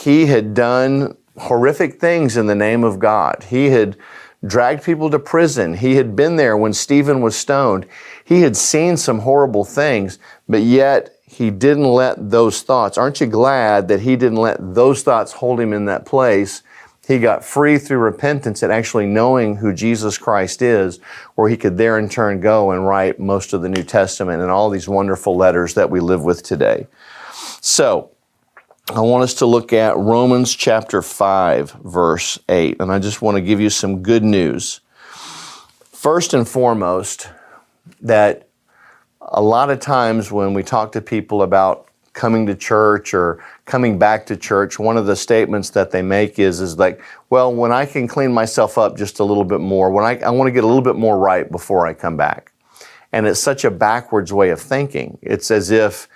he 0.00 0.26
had 0.26 0.54
done 0.54 1.16
horrific 1.38 2.00
things 2.00 2.36
in 2.36 2.46
the 2.46 2.54
name 2.54 2.84
of 2.84 2.98
God. 2.98 3.46
He 3.48 3.66
had 3.66 3.96
dragged 4.44 4.82
people 4.82 5.10
to 5.10 5.18
prison. 5.18 5.74
He 5.74 5.96
had 5.96 6.16
been 6.16 6.36
there 6.36 6.56
when 6.56 6.72
Stephen 6.72 7.20
was 7.20 7.36
stoned. 7.36 7.86
He 8.24 8.40
had 8.40 8.56
seen 8.56 8.96
some 8.96 9.20
horrible 9.20 9.64
things, 9.64 10.18
but 10.48 10.62
yet 10.62 11.16
he 11.26 11.50
didn't 11.50 11.84
let 11.84 12.30
those 12.30 12.62
thoughts. 12.62 12.96
Aren't 12.96 13.20
you 13.20 13.26
glad 13.26 13.88
that 13.88 14.00
he 14.00 14.16
didn't 14.16 14.38
let 14.38 14.74
those 14.74 15.02
thoughts 15.02 15.32
hold 15.32 15.60
him 15.60 15.72
in 15.72 15.84
that 15.84 16.06
place? 16.06 16.62
He 17.06 17.18
got 17.18 17.44
free 17.44 17.76
through 17.78 17.98
repentance 17.98 18.62
and 18.62 18.72
actually 18.72 19.06
knowing 19.06 19.56
who 19.56 19.72
Jesus 19.72 20.16
Christ 20.16 20.62
is, 20.62 21.00
where 21.34 21.48
he 21.48 21.56
could 21.56 21.76
there 21.76 21.98
in 21.98 22.08
turn 22.08 22.40
go 22.40 22.70
and 22.70 22.86
write 22.86 23.18
most 23.18 23.52
of 23.52 23.62
the 23.62 23.68
New 23.68 23.82
Testament 23.82 24.40
and 24.40 24.50
all 24.50 24.70
these 24.70 24.88
wonderful 24.88 25.36
letters 25.36 25.74
that 25.74 25.90
we 25.90 26.00
live 26.00 26.22
with 26.22 26.42
today. 26.42 26.86
So, 27.60 28.09
I 28.92 29.02
want 29.02 29.22
us 29.22 29.34
to 29.34 29.46
look 29.46 29.72
at 29.72 29.96
Romans 29.96 30.52
chapter 30.52 31.00
5, 31.00 31.70
verse 31.84 32.40
8. 32.48 32.80
And 32.80 32.90
I 32.90 32.98
just 32.98 33.22
want 33.22 33.36
to 33.36 33.40
give 33.40 33.60
you 33.60 33.70
some 33.70 34.02
good 34.02 34.24
news. 34.24 34.80
First 35.92 36.34
and 36.34 36.48
foremost, 36.48 37.28
that 38.00 38.48
a 39.20 39.40
lot 39.40 39.70
of 39.70 39.78
times 39.78 40.32
when 40.32 40.54
we 40.54 40.64
talk 40.64 40.90
to 40.92 41.00
people 41.00 41.42
about 41.42 41.86
coming 42.14 42.46
to 42.46 42.56
church 42.56 43.14
or 43.14 43.40
coming 43.64 43.96
back 43.96 44.26
to 44.26 44.36
church, 44.36 44.80
one 44.80 44.96
of 44.96 45.06
the 45.06 45.14
statements 45.14 45.70
that 45.70 45.92
they 45.92 46.02
make 46.02 46.40
is, 46.40 46.60
is 46.60 46.76
like, 46.76 47.00
well, 47.28 47.54
when 47.54 47.70
I 47.70 47.86
can 47.86 48.08
clean 48.08 48.32
myself 48.32 48.76
up 48.76 48.96
just 48.96 49.20
a 49.20 49.24
little 49.24 49.44
bit 49.44 49.60
more, 49.60 49.92
when 49.92 50.04
I, 50.04 50.18
I 50.18 50.30
want 50.30 50.48
to 50.48 50.52
get 50.52 50.64
a 50.64 50.66
little 50.66 50.82
bit 50.82 50.96
more 50.96 51.16
right 51.16 51.48
before 51.48 51.86
I 51.86 51.94
come 51.94 52.16
back. 52.16 52.50
And 53.12 53.28
it's 53.28 53.40
such 53.40 53.64
a 53.64 53.70
backwards 53.70 54.32
way 54.32 54.50
of 54.50 54.60
thinking. 54.60 55.16
It's 55.22 55.52
as 55.52 55.70
if 55.70 56.08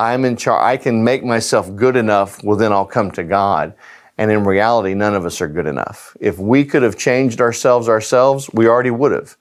I'm 0.00 0.24
in 0.24 0.36
charge. 0.36 0.62
I 0.62 0.78
can 0.78 1.04
make 1.04 1.22
myself 1.22 1.76
good 1.76 1.94
enough. 1.94 2.42
Well, 2.42 2.56
then 2.56 2.72
I'll 2.72 2.86
come 2.86 3.10
to 3.12 3.22
God. 3.22 3.74
And 4.16 4.30
in 4.30 4.44
reality, 4.44 4.94
none 4.94 5.14
of 5.14 5.26
us 5.26 5.42
are 5.42 5.48
good 5.48 5.66
enough. 5.66 6.16
If 6.20 6.38
we 6.38 6.64
could 6.64 6.82
have 6.82 6.96
changed 6.96 7.40
ourselves 7.40 7.86
ourselves, 7.86 8.48
we 8.54 8.66
already 8.66 8.90
would 8.90 9.12
have. 9.12 9.36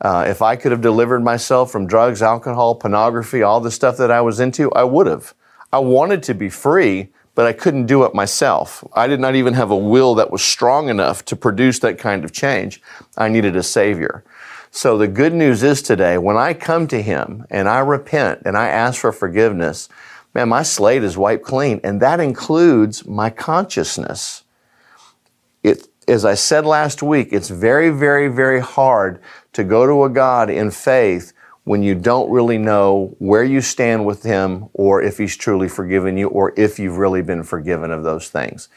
Uh, 0.00 0.24
if 0.26 0.42
I 0.42 0.56
could 0.56 0.72
have 0.72 0.80
delivered 0.80 1.22
myself 1.22 1.70
from 1.70 1.86
drugs, 1.86 2.20
alcohol, 2.20 2.74
pornography, 2.74 3.42
all 3.42 3.60
the 3.60 3.70
stuff 3.70 3.96
that 3.98 4.10
I 4.10 4.20
was 4.20 4.40
into, 4.40 4.72
I 4.72 4.82
would 4.82 5.06
have. 5.06 5.34
I 5.72 5.78
wanted 5.78 6.24
to 6.24 6.34
be 6.34 6.50
free, 6.50 7.12
but 7.36 7.46
I 7.46 7.52
couldn't 7.52 7.86
do 7.86 8.02
it 8.02 8.12
myself. 8.12 8.82
I 8.94 9.06
did 9.06 9.20
not 9.20 9.36
even 9.36 9.54
have 9.54 9.70
a 9.70 9.76
will 9.76 10.16
that 10.16 10.32
was 10.32 10.42
strong 10.42 10.88
enough 10.88 11.24
to 11.26 11.36
produce 11.36 11.78
that 11.78 11.98
kind 11.98 12.24
of 12.24 12.32
change. 12.32 12.82
I 13.16 13.28
needed 13.28 13.54
a 13.54 13.62
Savior. 13.62 14.24
So 14.74 14.96
the 14.96 15.06
good 15.06 15.34
news 15.34 15.62
is 15.62 15.82
today, 15.82 16.16
when 16.16 16.38
I 16.38 16.54
come 16.54 16.86
to 16.88 17.02
Him 17.02 17.44
and 17.50 17.68
I 17.68 17.80
repent 17.80 18.40
and 18.46 18.56
I 18.56 18.68
ask 18.68 18.98
for 18.98 19.12
forgiveness, 19.12 19.90
man, 20.32 20.48
my 20.48 20.62
slate 20.62 21.04
is 21.04 21.18
wiped 21.18 21.44
clean, 21.44 21.78
and 21.84 22.00
that 22.00 22.20
includes 22.20 23.06
my 23.06 23.28
consciousness. 23.28 24.44
It, 25.62 25.88
as 26.08 26.24
I 26.24 26.32
said 26.32 26.64
last 26.64 27.02
week, 27.02 27.28
it's 27.32 27.50
very, 27.50 27.90
very, 27.90 28.28
very 28.28 28.60
hard 28.60 29.20
to 29.52 29.62
go 29.62 29.86
to 29.86 30.04
a 30.04 30.08
God 30.08 30.48
in 30.48 30.70
faith 30.70 31.34
when 31.64 31.82
you 31.82 31.94
don't 31.94 32.30
really 32.30 32.58
know 32.58 33.14
where 33.18 33.44
you 33.44 33.60
stand 33.60 34.06
with 34.06 34.22
Him 34.22 34.70
or 34.72 35.02
if 35.02 35.18
He's 35.18 35.36
truly 35.36 35.68
forgiven 35.68 36.16
you 36.16 36.28
or 36.28 36.54
if 36.56 36.78
you've 36.78 36.96
really 36.96 37.20
been 37.20 37.42
forgiven 37.42 37.90
of 37.90 38.04
those 38.04 38.30
things. 38.30 38.70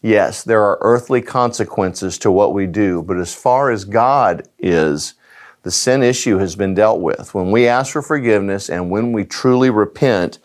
Yes, 0.00 0.44
there 0.44 0.62
are 0.62 0.78
earthly 0.80 1.20
consequences 1.20 2.18
to 2.18 2.30
what 2.30 2.54
we 2.54 2.68
do, 2.68 3.02
but 3.02 3.18
as 3.18 3.34
far 3.34 3.72
as 3.72 3.84
God 3.84 4.48
is, 4.60 5.14
the 5.62 5.70
sin 5.70 6.02
issue 6.02 6.38
has 6.38 6.56
been 6.56 6.74
dealt 6.74 7.00
with. 7.00 7.34
When 7.34 7.50
we 7.50 7.68
ask 7.68 7.92
for 7.92 8.02
forgiveness 8.02 8.70
and 8.70 8.90
when 8.90 9.12
we 9.12 9.24
truly 9.24 9.70
repent, 9.70 10.38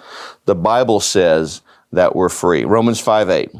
the 0.46 0.56
Bible 0.56 1.00
says 1.00 1.62
that 1.92 2.16
we're 2.16 2.30
free. 2.30 2.66
Romans 2.66 3.00
5 3.00 3.30
8. 3.30 3.52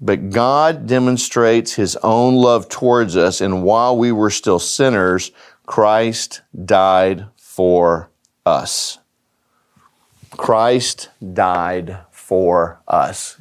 But 0.00 0.30
God 0.30 0.86
demonstrates 0.86 1.74
His 1.74 1.96
own 2.02 2.34
love 2.34 2.68
towards 2.68 3.16
us, 3.16 3.40
and 3.40 3.62
while 3.62 3.96
we 3.96 4.12
were 4.12 4.30
still 4.30 4.58
sinners, 4.58 5.30
Christ 5.66 6.42
died 6.64 7.26
for 7.36 8.10
us. 8.44 8.98
Christ 10.32 11.10
died 11.32 11.98
for 12.10 12.80
us. 12.88 13.40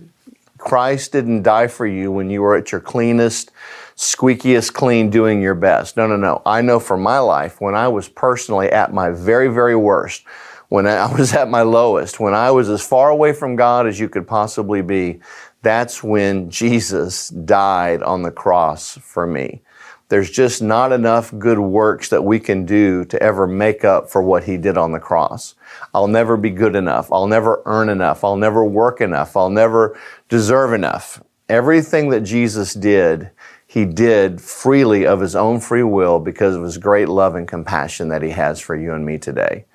Christ 0.58 1.12
didn't 1.12 1.44
die 1.44 1.68
for 1.68 1.86
you 1.86 2.12
when 2.12 2.30
you 2.30 2.42
were 2.42 2.56
at 2.56 2.72
your 2.72 2.80
cleanest, 2.80 3.52
squeakiest 3.96 4.74
clean 4.74 5.10
doing 5.10 5.42
your 5.42 5.56
best. 5.56 5.98
No, 5.98 6.08
no, 6.08 6.18
no. 6.18 6.42
I 6.46 6.62
know 6.62 6.80
for 6.80 6.98
my 6.98 7.20
life, 7.20 7.62
when 7.62 7.76
I 7.76 7.88
was 7.88 8.10
personally 8.10 8.70
at 8.70 8.94
my 8.94 9.12
very, 9.12 9.48
very 9.48 9.76
worst, 9.76 10.24
when 10.70 10.88
I 10.88 11.12
was 11.18 11.34
at 11.34 11.50
my 11.50 11.62
lowest, 11.62 12.20
when 12.20 12.34
I 12.34 12.52
was 12.52 12.70
as 12.70 12.86
far 12.86 13.10
away 13.10 13.34
from 13.34 13.56
God 13.56 13.88
as 13.88 14.00
you 14.00 14.10
could 14.10 14.28
possibly 14.28 14.82
be, 14.82 15.22
that's 15.62 16.04
when 16.04 16.50
Jesus 16.50 17.30
died 17.30 18.04
on 18.04 18.22
the 18.22 18.32
cross 18.32 18.98
for 18.98 19.26
me. 19.26 19.62
There's 20.10 20.30
just 20.30 20.62
not 20.62 20.92
enough 20.92 21.34
good 21.40 21.58
works 21.58 22.10
that 22.10 22.24
we 22.24 22.40
can 22.40 22.66
do 22.66 23.06
to 23.06 23.24
ever 23.24 23.48
make 23.48 23.84
up 23.84 24.10
for 24.10 24.22
what 24.22 24.44
he 24.44 24.58
did 24.58 24.78
on 24.78 24.92
the 24.92 25.00
cross. 25.00 25.56
I'll 25.94 26.08
never 26.08 26.38
be 26.38 26.52
good 26.52 26.76
enough. 26.76 27.12
I'll 27.12 27.26
never 27.26 27.64
earn 27.66 27.90
enough. 27.90 28.24
I'll 28.24 28.36
never 28.36 28.64
work 28.64 29.02
enough. 29.02 29.36
I'll 29.36 29.50
never 29.50 29.98
deserve 30.30 30.74
enough. 30.74 31.24
Everything 31.50 32.10
that 32.10 32.22
Jesus 32.22 32.74
did, 32.74 33.32
he 33.74 33.86
did 33.86 34.40
freely 34.40 35.04
of 35.04 35.20
his 35.20 35.36
own 35.36 35.60
free 35.60 35.82
will 35.82 36.20
because 36.20 36.56
of 36.56 36.62
his 36.62 36.78
great 36.78 37.10
love 37.10 37.34
and 37.34 37.48
compassion 37.48 38.10
that 38.10 38.22
he 38.22 38.30
has 38.30 38.60
for 38.60 38.76
you 38.76 38.94
and 38.94 39.04
me 39.04 39.18
today. 39.18 39.66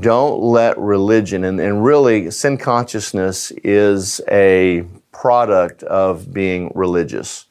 Don't 0.00 0.42
let 0.42 0.76
religion, 0.76 1.42
and, 1.42 1.58
and 1.58 1.82
really 1.82 2.30
sin 2.30 2.58
consciousness 2.58 3.52
is 3.64 4.20
a 4.30 4.84
product 5.12 5.82
of 5.84 6.30
being 6.34 6.70
religious. 6.74 7.46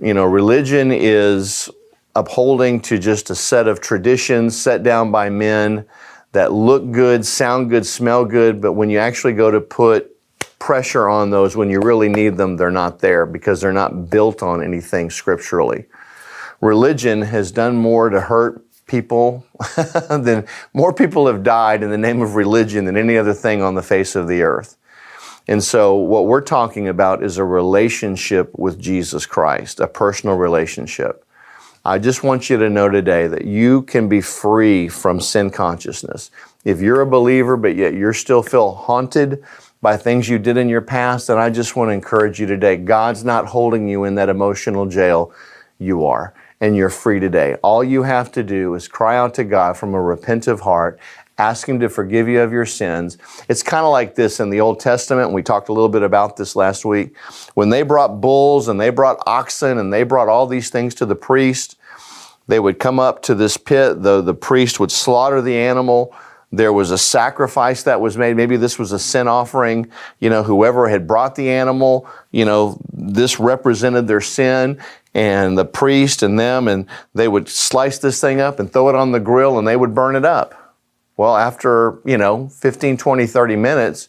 You 0.00 0.14
know, 0.14 0.24
religion 0.24 0.92
is 0.92 1.68
upholding 2.14 2.80
to 2.82 2.96
just 2.96 3.28
a 3.28 3.34
set 3.34 3.66
of 3.66 3.80
traditions 3.80 4.56
set 4.56 4.84
down 4.84 5.10
by 5.10 5.30
men 5.30 5.84
that 6.30 6.52
look 6.52 6.92
good, 6.92 7.26
sound 7.26 7.70
good, 7.70 7.84
smell 7.84 8.24
good, 8.24 8.60
but 8.60 8.74
when 8.74 8.88
you 8.88 9.00
actually 9.00 9.32
go 9.32 9.50
to 9.50 9.60
put 9.60 10.15
pressure 10.58 11.08
on 11.08 11.30
those 11.30 11.56
when 11.56 11.70
you 11.70 11.80
really 11.80 12.08
need 12.08 12.36
them, 12.36 12.56
they're 12.56 12.70
not 12.70 12.98
there 13.00 13.26
because 13.26 13.60
they're 13.60 13.72
not 13.72 14.10
built 14.10 14.42
on 14.42 14.62
anything 14.62 15.10
scripturally. 15.10 15.86
Religion 16.60 17.22
has 17.22 17.52
done 17.52 17.76
more 17.76 18.08
to 18.08 18.20
hurt 18.20 18.62
people 18.86 19.44
than 20.08 20.46
more 20.72 20.92
people 20.92 21.26
have 21.26 21.42
died 21.42 21.82
in 21.82 21.90
the 21.90 21.98
name 21.98 22.22
of 22.22 22.34
religion 22.34 22.84
than 22.84 22.96
any 22.96 23.16
other 23.16 23.34
thing 23.34 23.62
on 23.62 23.74
the 23.74 23.82
face 23.82 24.16
of 24.16 24.28
the 24.28 24.42
earth. 24.42 24.76
And 25.48 25.62
so, 25.62 25.94
what 25.94 26.26
we're 26.26 26.40
talking 26.40 26.88
about 26.88 27.22
is 27.22 27.38
a 27.38 27.44
relationship 27.44 28.58
with 28.58 28.80
Jesus 28.80 29.26
Christ, 29.26 29.78
a 29.78 29.86
personal 29.86 30.36
relationship. 30.36 31.24
I 31.84 32.00
just 32.00 32.24
want 32.24 32.50
you 32.50 32.56
to 32.56 32.68
know 32.68 32.88
today 32.88 33.28
that 33.28 33.44
you 33.44 33.82
can 33.82 34.08
be 34.08 34.20
free 34.20 34.88
from 34.88 35.20
sin 35.20 35.50
consciousness. 35.50 36.32
If 36.64 36.80
you're 36.80 37.00
a 37.00 37.06
believer, 37.06 37.56
but 37.56 37.76
yet 37.76 37.94
you're 37.94 38.12
still 38.12 38.42
feel 38.42 38.72
haunted 38.72 39.44
by 39.86 39.96
things 39.96 40.28
you 40.28 40.36
did 40.36 40.56
in 40.56 40.68
your 40.68 40.80
past, 40.80 41.28
And 41.28 41.38
I 41.38 41.48
just 41.48 41.76
want 41.76 41.90
to 41.90 41.92
encourage 41.92 42.40
you 42.40 42.46
today. 42.48 42.76
God's 42.76 43.24
not 43.24 43.46
holding 43.46 43.86
you 43.86 44.02
in 44.02 44.16
that 44.16 44.28
emotional 44.28 44.86
jail. 44.86 45.32
You 45.78 46.04
are. 46.06 46.34
And 46.60 46.74
you're 46.74 46.90
free 46.90 47.20
today. 47.20 47.54
All 47.62 47.84
you 47.84 48.02
have 48.02 48.32
to 48.32 48.42
do 48.42 48.74
is 48.74 48.88
cry 48.88 49.16
out 49.16 49.32
to 49.34 49.44
God 49.44 49.76
from 49.76 49.94
a 49.94 49.98
repentive 49.98 50.58
heart 50.58 50.98
Ask 51.38 51.68
Him 51.68 51.78
to 51.80 51.88
forgive 51.88 52.26
you 52.26 52.40
of 52.40 52.50
your 52.50 52.66
sins. 52.66 53.16
It's 53.48 53.62
kind 53.62 53.84
of 53.84 53.92
like 53.92 54.16
this 54.16 54.40
in 54.40 54.50
the 54.50 54.60
Old 54.60 54.80
Testament. 54.80 55.32
We 55.32 55.42
talked 55.42 55.68
a 55.68 55.72
little 55.72 55.90
bit 55.90 56.02
about 56.02 56.36
this 56.36 56.56
last 56.56 56.84
week. 56.84 57.16
When 57.54 57.68
they 57.68 57.82
brought 57.82 58.20
bulls 58.20 58.66
and 58.66 58.80
they 58.80 58.90
brought 58.90 59.22
oxen 59.26 59.78
and 59.78 59.92
they 59.92 60.02
brought 60.02 60.28
all 60.28 60.46
these 60.46 60.70
things 60.70 60.94
to 60.96 61.06
the 61.06 61.14
priest, 61.14 61.76
they 62.48 62.58
would 62.58 62.78
come 62.78 62.98
up 62.98 63.22
to 63.24 63.34
this 63.36 63.56
pit. 63.56 64.02
The, 64.02 64.22
the 64.22 64.34
priest 64.34 64.80
would 64.80 64.90
slaughter 64.90 65.42
the 65.42 65.56
animal. 65.56 66.12
There 66.52 66.72
was 66.72 66.90
a 66.90 66.98
sacrifice 66.98 67.82
that 67.82 68.00
was 68.00 68.16
made. 68.16 68.36
Maybe 68.36 68.56
this 68.56 68.78
was 68.78 68.92
a 68.92 68.98
sin 68.98 69.26
offering. 69.28 69.90
You 70.20 70.30
know, 70.30 70.42
whoever 70.42 70.88
had 70.88 71.06
brought 71.06 71.34
the 71.34 71.50
animal, 71.50 72.08
you 72.30 72.44
know, 72.44 72.78
this 72.92 73.40
represented 73.40 74.06
their 74.06 74.20
sin 74.20 74.80
and 75.12 75.58
the 75.58 75.64
priest 75.64 76.22
and 76.22 76.38
them, 76.38 76.68
and 76.68 76.86
they 77.14 77.26
would 77.26 77.48
slice 77.48 77.98
this 77.98 78.20
thing 78.20 78.40
up 78.40 78.60
and 78.60 78.72
throw 78.72 78.88
it 78.88 78.94
on 78.94 79.12
the 79.12 79.20
grill 79.20 79.58
and 79.58 79.66
they 79.66 79.76
would 79.76 79.94
burn 79.94 80.14
it 80.14 80.24
up. 80.24 80.54
Well, 81.16 81.36
after, 81.36 82.00
you 82.04 82.18
know, 82.18 82.48
15, 82.48 82.96
20, 82.96 83.26
30 83.26 83.56
minutes, 83.56 84.08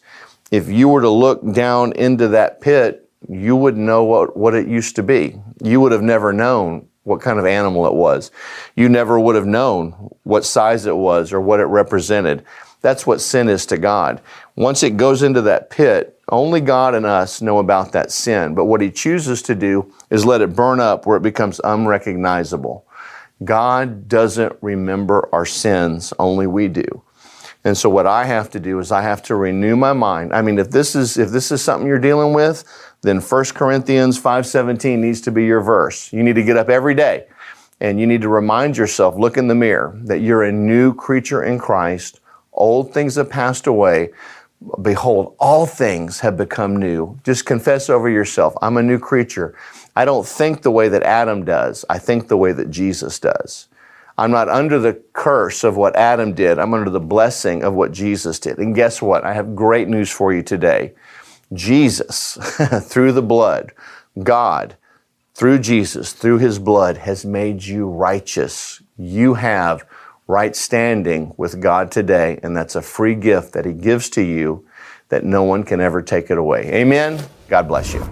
if 0.50 0.68
you 0.68 0.88
were 0.88 1.00
to 1.00 1.10
look 1.10 1.52
down 1.52 1.92
into 1.92 2.28
that 2.28 2.60
pit, 2.60 3.10
you 3.28 3.56
wouldn't 3.56 3.84
know 3.84 4.04
what, 4.04 4.36
what 4.36 4.54
it 4.54 4.68
used 4.68 4.96
to 4.96 5.02
be. 5.02 5.40
You 5.62 5.80
would 5.80 5.92
have 5.92 6.02
never 6.02 6.32
known 6.32 6.87
what 7.08 7.20
kind 7.20 7.38
of 7.38 7.46
animal 7.46 7.86
it 7.86 7.94
was. 7.94 8.30
You 8.76 8.88
never 8.88 9.18
would 9.18 9.34
have 9.34 9.46
known 9.46 9.90
what 10.22 10.44
size 10.44 10.86
it 10.86 10.96
was 10.96 11.32
or 11.32 11.40
what 11.40 11.60
it 11.60 11.64
represented. 11.64 12.44
That's 12.80 13.06
what 13.06 13.20
sin 13.20 13.48
is 13.48 13.66
to 13.66 13.78
God. 13.78 14.20
Once 14.54 14.82
it 14.82 14.96
goes 14.96 15.22
into 15.22 15.42
that 15.42 15.70
pit, 15.70 16.20
only 16.28 16.60
God 16.60 16.94
and 16.94 17.06
us 17.06 17.42
know 17.42 17.58
about 17.58 17.92
that 17.92 18.12
sin. 18.12 18.54
But 18.54 18.66
what 18.66 18.80
He 18.80 18.90
chooses 18.90 19.42
to 19.42 19.54
do 19.54 19.92
is 20.10 20.24
let 20.24 20.42
it 20.42 20.54
burn 20.54 20.78
up 20.78 21.06
where 21.06 21.16
it 21.16 21.22
becomes 21.22 21.60
unrecognizable. 21.64 22.84
God 23.44 24.08
doesn't 24.08 24.56
remember 24.60 25.28
our 25.32 25.46
sins, 25.46 26.12
only 26.18 26.46
we 26.46 26.68
do. 26.68 27.02
And 27.64 27.76
so 27.76 27.90
what 27.90 28.06
I 28.06 28.24
have 28.24 28.50
to 28.50 28.60
do 28.60 28.78
is 28.78 28.92
I 28.92 29.02
have 29.02 29.22
to 29.24 29.34
renew 29.34 29.76
my 29.76 29.92
mind. 29.92 30.32
I 30.32 30.42
mean, 30.42 30.58
if 30.58 30.70
this 30.70 30.94
is 30.94 31.18
if 31.18 31.30
this 31.30 31.50
is 31.50 31.62
something 31.62 31.86
you're 31.86 31.98
dealing 31.98 32.32
with, 32.32 32.64
then 33.02 33.20
1 33.20 33.54
Corinthians 33.54 34.18
5:17 34.18 35.00
needs 35.00 35.20
to 35.22 35.30
be 35.30 35.44
your 35.44 35.60
verse. 35.60 36.12
You 36.12 36.22
need 36.22 36.34
to 36.34 36.42
get 36.42 36.56
up 36.56 36.68
every 36.68 36.94
day 36.94 37.26
and 37.80 38.00
you 38.00 38.06
need 38.06 38.22
to 38.22 38.28
remind 38.28 38.76
yourself, 38.76 39.16
look 39.16 39.36
in 39.36 39.48
the 39.48 39.54
mirror, 39.54 39.96
that 40.04 40.18
you're 40.18 40.42
a 40.42 40.52
new 40.52 40.94
creature 40.94 41.42
in 41.42 41.58
Christ. 41.58 42.20
Old 42.52 42.92
things 42.92 43.14
have 43.14 43.30
passed 43.30 43.66
away. 43.66 44.10
Behold, 44.82 45.36
all 45.38 45.66
things 45.66 46.20
have 46.20 46.36
become 46.36 46.76
new. 46.76 47.18
Just 47.22 47.46
confess 47.46 47.88
over 47.88 48.08
yourself, 48.08 48.54
I'm 48.60 48.76
a 48.76 48.82
new 48.82 48.98
creature. 48.98 49.54
I 49.94 50.04
don't 50.04 50.26
think 50.26 50.62
the 50.62 50.72
way 50.72 50.88
that 50.88 51.04
Adam 51.04 51.44
does. 51.44 51.84
I 51.88 51.98
think 51.98 52.26
the 52.26 52.36
way 52.36 52.52
that 52.52 52.70
Jesus 52.70 53.20
does. 53.20 53.68
I'm 54.16 54.32
not 54.32 54.48
under 54.48 54.80
the 54.80 55.00
curse 55.12 55.62
of 55.62 55.76
what 55.76 55.94
Adam 55.94 56.34
did. 56.34 56.58
I'm 56.58 56.74
under 56.74 56.90
the 56.90 56.98
blessing 56.98 57.62
of 57.62 57.74
what 57.74 57.92
Jesus 57.92 58.40
did. 58.40 58.58
And 58.58 58.74
guess 58.74 59.00
what? 59.00 59.22
I 59.22 59.32
have 59.32 59.54
great 59.54 59.86
news 59.86 60.10
for 60.10 60.32
you 60.32 60.42
today. 60.42 60.94
Jesus, 61.52 62.36
through 62.82 63.12
the 63.12 63.22
blood, 63.22 63.72
God, 64.22 64.76
through 65.34 65.60
Jesus, 65.60 66.12
through 66.12 66.38
his 66.38 66.58
blood, 66.58 66.98
has 66.98 67.24
made 67.24 67.62
you 67.64 67.86
righteous. 67.88 68.82
You 68.96 69.34
have 69.34 69.86
right 70.26 70.54
standing 70.54 71.32
with 71.36 71.60
God 71.60 71.90
today, 71.90 72.38
and 72.42 72.56
that's 72.56 72.76
a 72.76 72.82
free 72.82 73.14
gift 73.14 73.52
that 73.54 73.64
he 73.64 73.72
gives 73.72 74.10
to 74.10 74.22
you 74.22 74.66
that 75.08 75.24
no 75.24 75.42
one 75.42 75.64
can 75.64 75.80
ever 75.80 76.02
take 76.02 76.30
it 76.30 76.36
away. 76.36 76.70
Amen. 76.72 77.24
God 77.48 77.66
bless 77.66 77.94
you. 77.94 78.06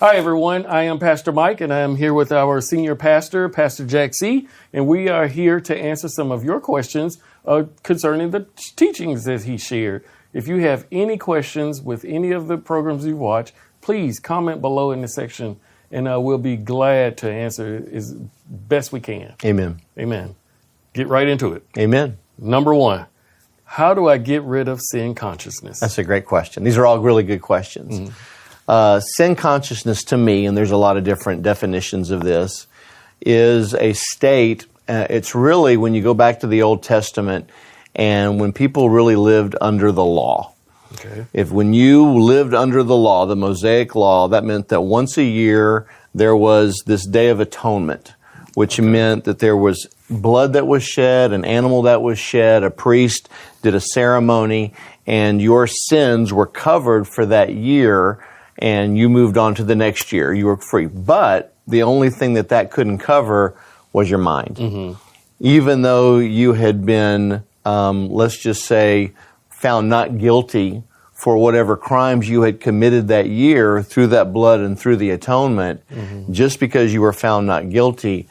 Hi, 0.00 0.16
everyone. 0.16 0.64
I 0.64 0.84
am 0.84 0.98
Pastor 0.98 1.30
Mike, 1.30 1.60
and 1.60 1.72
I 1.72 1.80
am 1.80 1.96
here 1.96 2.14
with 2.14 2.32
our 2.32 2.62
senior 2.62 2.96
pastor, 2.96 3.50
Pastor 3.50 3.84
Jack 3.84 4.14
C. 4.14 4.48
And 4.72 4.86
we 4.86 5.08
are 5.08 5.26
here 5.26 5.60
to 5.60 5.76
answer 5.76 6.08
some 6.08 6.32
of 6.32 6.42
your 6.42 6.58
questions 6.58 7.18
uh, 7.44 7.64
concerning 7.82 8.30
the 8.30 8.46
teachings 8.56 9.24
that 9.24 9.42
he 9.42 9.58
shared. 9.58 10.04
If 10.32 10.46
you 10.46 10.58
have 10.58 10.86
any 10.92 11.16
questions 11.16 11.82
with 11.82 12.04
any 12.04 12.30
of 12.30 12.46
the 12.46 12.56
programs 12.56 13.04
you 13.04 13.16
watch, 13.16 13.52
please 13.80 14.20
comment 14.20 14.60
below 14.60 14.92
in 14.92 15.00
the 15.00 15.08
section, 15.08 15.58
and 15.90 16.06
uh, 16.06 16.20
we'll 16.20 16.38
be 16.38 16.56
glad 16.56 17.16
to 17.18 17.30
answer 17.30 17.84
as 17.92 18.14
best 18.48 18.92
we 18.92 19.00
can. 19.00 19.34
Amen. 19.44 19.80
Amen. 19.98 20.36
Get 20.92 21.08
right 21.08 21.26
into 21.26 21.52
it. 21.54 21.64
Amen. 21.78 22.18
Number 22.38 22.74
one, 22.74 23.06
how 23.64 23.94
do 23.94 24.08
I 24.08 24.18
get 24.18 24.42
rid 24.42 24.68
of 24.68 24.80
sin 24.80 25.14
consciousness? 25.14 25.80
That's 25.80 25.98
a 25.98 26.04
great 26.04 26.26
question. 26.26 26.64
These 26.64 26.76
are 26.76 26.86
all 26.86 26.98
really 26.98 27.22
good 27.22 27.42
questions. 27.42 28.00
Mm-hmm. 28.00 28.12
Uh, 28.68 29.00
sin 29.00 29.34
consciousness, 29.34 30.04
to 30.04 30.16
me, 30.16 30.46
and 30.46 30.56
there's 30.56 30.70
a 30.70 30.76
lot 30.76 30.96
of 30.96 31.04
different 31.04 31.42
definitions 31.42 32.10
of 32.10 32.22
this, 32.22 32.66
is 33.20 33.74
a 33.74 33.92
state. 33.92 34.66
Uh, 34.88 35.06
it's 35.10 35.34
really 35.34 35.76
when 35.76 35.94
you 35.94 36.02
go 36.02 36.14
back 36.14 36.40
to 36.40 36.46
the 36.46 36.62
Old 36.62 36.82
Testament 36.82 37.50
and 37.94 38.40
when 38.40 38.52
people 38.52 38.90
really 38.90 39.16
lived 39.16 39.54
under 39.60 39.92
the 39.92 40.04
law. 40.04 40.54
Okay. 40.94 41.26
If 41.32 41.50
when 41.50 41.72
you 41.72 42.12
lived 42.12 42.54
under 42.54 42.82
the 42.82 42.96
law, 42.96 43.26
the 43.26 43.36
Mosaic 43.36 43.94
law, 43.94 44.28
that 44.28 44.44
meant 44.44 44.68
that 44.68 44.82
once 44.82 45.16
a 45.16 45.24
year 45.24 45.86
there 46.14 46.36
was 46.36 46.82
this 46.86 47.06
day 47.06 47.28
of 47.28 47.40
atonement, 47.40 48.14
which 48.54 48.80
meant 48.80 49.24
that 49.24 49.38
there 49.38 49.56
was 49.56 49.86
blood 50.08 50.52
that 50.54 50.66
was 50.66 50.82
shed, 50.82 51.32
an 51.32 51.44
animal 51.44 51.82
that 51.82 52.02
was 52.02 52.18
shed, 52.18 52.64
a 52.64 52.70
priest 52.70 53.28
did 53.62 53.74
a 53.74 53.80
ceremony, 53.80 54.74
and 55.06 55.40
your 55.40 55.66
sins 55.66 56.32
were 56.32 56.46
covered 56.46 57.06
for 57.06 57.24
that 57.26 57.54
year, 57.54 58.24
and 58.58 58.98
you 58.98 59.08
moved 59.08 59.38
on 59.38 59.54
to 59.54 59.64
the 59.64 59.76
next 59.76 60.12
year. 60.12 60.34
You 60.34 60.46
were 60.46 60.56
free. 60.56 60.86
But 60.86 61.54
the 61.66 61.84
only 61.84 62.10
thing 62.10 62.34
that 62.34 62.48
that 62.48 62.70
couldn't 62.70 62.98
cover 62.98 63.56
was 63.92 64.10
your 64.10 64.18
mind. 64.18 64.56
Mm-hmm. 64.56 65.00
Even 65.40 65.82
though 65.82 66.18
you 66.18 66.52
had 66.52 66.84
been, 66.84 67.44
um, 67.64 68.08
let's 68.10 68.38
just 68.38 68.64
say, 68.64 69.12
found 69.48 69.88
not 69.88 70.18
guilty 70.18 70.82
for 71.12 71.36
whatever 71.36 71.76
crimes 71.76 72.28
you 72.28 72.42
had 72.42 72.60
committed 72.60 73.08
that 73.08 73.28
year 73.28 73.82
through 73.82 74.06
that 74.06 74.32
blood 74.32 74.60
and 74.60 74.78
through 74.78 74.96
the 74.96 75.10
atonement, 75.10 75.82
just 76.30 76.58
because 76.58 76.94
you 76.94 77.02
were 77.02 77.12
found 77.12 77.46
not 77.46 77.68
guilty, 77.68 78.26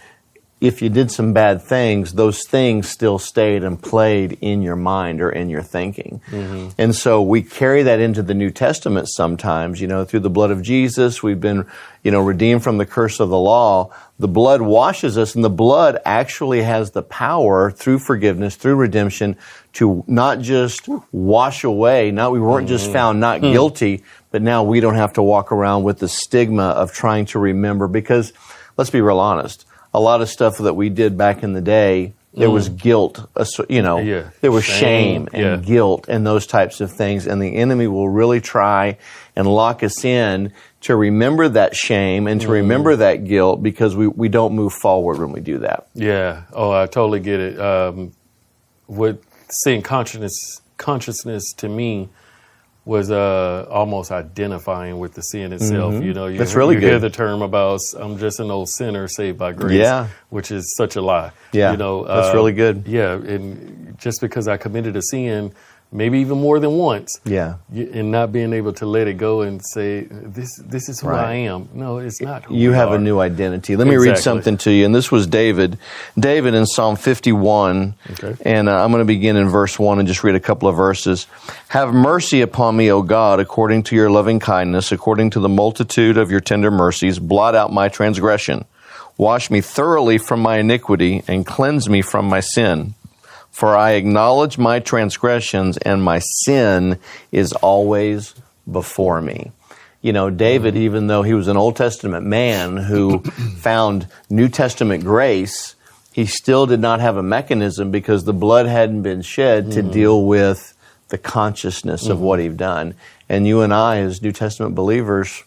if 0.61 0.81
you 0.81 0.89
did 0.89 1.09
some 1.09 1.31
bad 1.31 1.61
things, 1.61 2.13
those 2.13 2.45
things 2.45 2.89
still 2.89 3.17
stayed 3.17 3.63
and 3.63 3.81
played 3.81 4.37
in 4.41 4.61
your 4.61 4.75
mind 4.75 5.21
or 5.21 5.29
in 5.29 5.49
your 5.49 5.61
thinking. 5.61 6.21
Mm-hmm. 6.29 6.69
And 6.77 6.93
so 6.93 7.21
we 7.21 7.43
carry 7.43 7.83
that 7.83 8.01
into 8.01 8.21
the 8.21 8.33
New 8.33 8.51
Testament 8.51 9.07
sometimes, 9.07 9.79
you 9.79 9.87
know, 9.87 10.03
through 10.03 10.19
the 10.19 10.29
blood 10.29 10.51
of 10.51 10.61
Jesus, 10.61 11.23
we've 11.23 11.39
been, 11.39 11.65
you 12.03 12.11
know, 12.11 12.19
redeemed 12.19 12.61
from 12.61 12.77
the 12.77 12.85
curse 12.85 13.21
of 13.21 13.29
the 13.29 13.39
law. 13.39 13.93
The 14.19 14.27
blood 14.27 14.61
washes 14.61 15.17
us 15.17 15.33
and 15.33 15.45
the 15.45 15.49
blood 15.49 15.97
actually 16.03 16.61
has 16.63 16.91
the 16.91 17.03
power 17.03 17.71
through 17.71 17.99
forgiveness, 17.99 18.57
through 18.57 18.75
redemption 18.75 19.37
to 19.73 20.03
not 20.07 20.41
just 20.41 20.89
wash 21.13 21.63
away, 21.63 22.11
not 22.11 22.33
we 22.33 22.41
weren't 22.41 22.67
just 22.67 22.85
mm-hmm. 22.85 22.93
found 22.93 23.19
not 23.21 23.39
hmm. 23.39 23.53
guilty, 23.53 24.03
but 24.29 24.41
now 24.41 24.63
we 24.63 24.81
don't 24.81 24.95
have 24.95 25.13
to 25.13 25.23
walk 25.23 25.53
around 25.53 25.83
with 25.83 25.99
the 25.99 26.09
stigma 26.09 26.63
of 26.63 26.91
trying 26.91 27.25
to 27.27 27.39
remember 27.39 27.87
because 27.87 28.33
let's 28.75 28.89
be 28.89 28.99
real 28.99 29.19
honest 29.19 29.65
a 29.93 30.00
lot 30.00 30.22
of 30.22 30.29
stuff 30.29 30.58
that 30.60 30.75
we 30.75 30.89
did 30.89 31.17
back 31.17 31.43
in 31.43 31.53
the 31.53 31.62
day, 31.62 32.13
there 32.34 32.50
was 32.50 32.69
guilt, 32.69 33.27
you 33.67 33.81
know, 33.81 33.98
Yeah. 34.00 34.29
there 34.41 34.51
was 34.51 34.63
shame, 34.63 35.25
Shame, 35.25 35.27
and 35.34 35.43
yeah. 35.43 35.55
guilt 35.58 36.05
and 36.08 36.25
those 36.25 36.46
types 36.48 36.79
of 36.79 36.91
things. 36.91 37.25
And 37.27 37.41
the 37.41 37.55
enemy 37.55 37.88
will 37.88 38.08
really 38.08 38.39
try 38.39 38.98
and 39.36 39.48
lock 39.48 39.84
us 39.84 40.05
in 40.05 40.53
to 40.81 40.96
remember 40.96 41.50
that 41.50 41.75
shame 41.75 42.27
and 42.27 42.39
to 42.41 42.48
remember 42.48 42.96
that 42.98 43.25
guilt 43.25 43.62
because 43.62 43.96
we, 43.96 44.08
we 44.08 44.29
don't 44.29 44.53
move 44.53 44.72
forward 44.74 45.17
when 45.17 45.31
we 45.34 45.41
do 45.41 45.58
that. 45.60 45.88
Yeah. 45.96 46.43
Oh, 46.53 46.72
I 46.72 46.86
totally 46.86 47.19
get 47.19 47.39
it. 47.41 47.60
Um, 47.60 48.13
what 48.86 49.22
sin 49.50 49.81
consciousness 49.81 50.62
consciousness 50.77 51.51
to 51.58 51.67
me 51.67 52.08
was 52.86 53.12
uh, 53.12 53.67
almost 53.69 54.12
identifying 54.12 54.97
with 54.99 55.13
the 55.13 55.21
sin 55.21 55.53
itself. 55.53 55.93
You 56.03 56.13
know, 56.13 56.25
you, 56.25 56.32
Mm-hmm. 56.32 56.38
That's 56.39 56.56
really 56.56 56.75
you 56.75 56.82
hear 56.82 56.91
good. 56.99 57.01
the 57.01 57.10
term 57.10 57.41
about 57.41 57.82
I'm 57.99 58.17
just 58.17 58.39
an 58.39 58.49
old 58.49 58.69
sinner 58.69 59.08
saved 59.08 59.38
by 59.38 59.51
grace, 59.51 59.77
Yeah. 59.77 60.08
which 60.30 60.49
is 60.51 60.73
such 60.75 60.95
a 60.95 61.01
lie. 61.01 61.32
Yeah, 61.51 61.71
you 61.71 61.77
know, 61.77 62.06
that's 62.06 62.30
uh, 62.30 62.34
really 62.34 62.53
good. 62.53 62.86
Yeah, 62.88 63.13
and 63.13 63.95
just 63.99 64.21
because 64.21 64.47
I 64.47 64.58
committed 64.58 64.95
a 64.95 65.01
sin, 65.01 65.53
maybe 65.91 66.19
even 66.19 66.39
more 66.39 66.60
than 66.60 66.71
once, 66.78 67.19
Yeah. 67.25 67.56
and 67.73 68.12
not 68.12 68.32
being 68.32 68.54
able 68.54 68.73
to 68.73 68.86
let 68.86 69.08
it 69.08 69.17
go 69.17 69.41
and 69.41 69.60
say 69.65 70.06
this 70.10 70.56
this 70.63 70.88
is 70.89 70.99
who 70.99 71.08
Right. 71.10 71.25
I 71.25 71.34
am. 71.49 71.69
No, 71.73 71.97
it's 71.97 72.21
not. 72.21 72.43
Who 72.45 72.56
You 72.56 72.73
have 72.73 72.89
are. 72.89 72.95
a 72.95 72.99
new 72.99 73.19
identity. 73.19 73.75
Let 73.75 73.88
me 73.88 73.95
read 73.97 74.17
something 74.17 74.58
to 74.58 74.71
you. 74.71 74.86
And 74.86 74.93
this 74.93 75.12
was 75.12 75.25
David. 75.28 75.78
David 76.17 76.54
in 76.54 76.65
Psalm 76.67 76.95
51. 76.95 77.95
Okay. 78.12 78.36
And 78.45 78.69
uh, 78.69 78.84
I'm 78.84 78.91
going 78.91 79.02
to 79.02 79.06
begin 79.06 79.36
in 79.36 79.49
verse 79.49 79.80
1 79.80 79.99
and 79.99 80.08
just 80.08 80.23
read 80.23 80.36
a 80.36 80.39
couple 80.39 80.69
of 80.69 80.75
verses. 80.75 81.25
Have 81.69 81.93
mercy 81.93 82.41
upon 82.41 82.78
me, 82.78 82.91
O 82.91 83.02
God, 83.02 83.39
according 83.39 83.84
to 83.84 83.95
your 83.95 84.10
loving 84.12 84.39
kindness, 84.39 84.91
according 84.91 85.32
to 85.32 85.39
the 85.39 85.49
multitude 85.49 86.17
of 86.17 86.30
your 86.30 86.39
tender 86.39 86.69
mercies. 86.71 87.17
Blot 87.19 87.56
out 87.56 87.73
my 87.73 87.89
transgression. 87.89 88.65
Wash 89.17 89.49
me 89.52 89.60
thoroughly 89.60 90.17
from 90.17 90.39
my 90.39 90.60
iniquity 90.60 91.23
and 91.28 91.45
cleanse 91.45 91.89
me 91.89 92.02
from 92.02 92.25
my 92.25 92.39
sin. 92.39 92.93
For 93.51 93.75
I 93.75 93.91
acknowledge 93.91 94.57
my 94.57 94.79
transgressions, 94.79 95.77
and 95.77 96.03
my 96.03 96.19
sin 96.19 96.99
is 97.31 97.51
always 97.53 98.33
before 98.71 99.21
me. 99.21 99.51
You 100.01 100.13
know, 100.13 100.29
David, 100.29 100.75
mm-hmm. 100.75 100.83
even 100.83 101.07
though 101.07 101.23
he 101.23 101.33
was 101.33 101.47
an 101.47 101.57
Old 101.57 101.75
Testament 101.75 102.25
man 102.25 102.77
who 102.77 103.19
found 103.57 104.07
New 104.29 104.47
Testament 104.47 105.03
grace, 105.03 105.75
he 106.13 106.25
still 106.25 106.65
did 106.65 106.79
not 106.79 107.01
have 107.01 107.17
a 107.17 107.23
mechanism 107.23 107.91
because 107.91 108.23
the 108.23 108.33
blood 108.33 108.65
hadn't 108.65 109.01
been 109.01 109.21
shed 109.21 109.71
to 109.71 109.81
mm-hmm. 109.81 109.91
deal 109.91 110.25
with 110.25 110.75
the 111.09 111.17
consciousness 111.17 112.07
of 112.07 112.21
what 112.21 112.39
mm-hmm. 112.39 112.51
he'd 112.51 112.57
done. 112.57 112.93
And 113.27 113.45
you 113.45 113.62
and 113.62 113.73
I, 113.73 113.97
as 113.97 114.21
New 114.21 114.31
Testament 114.31 114.75
believers, 114.75 115.43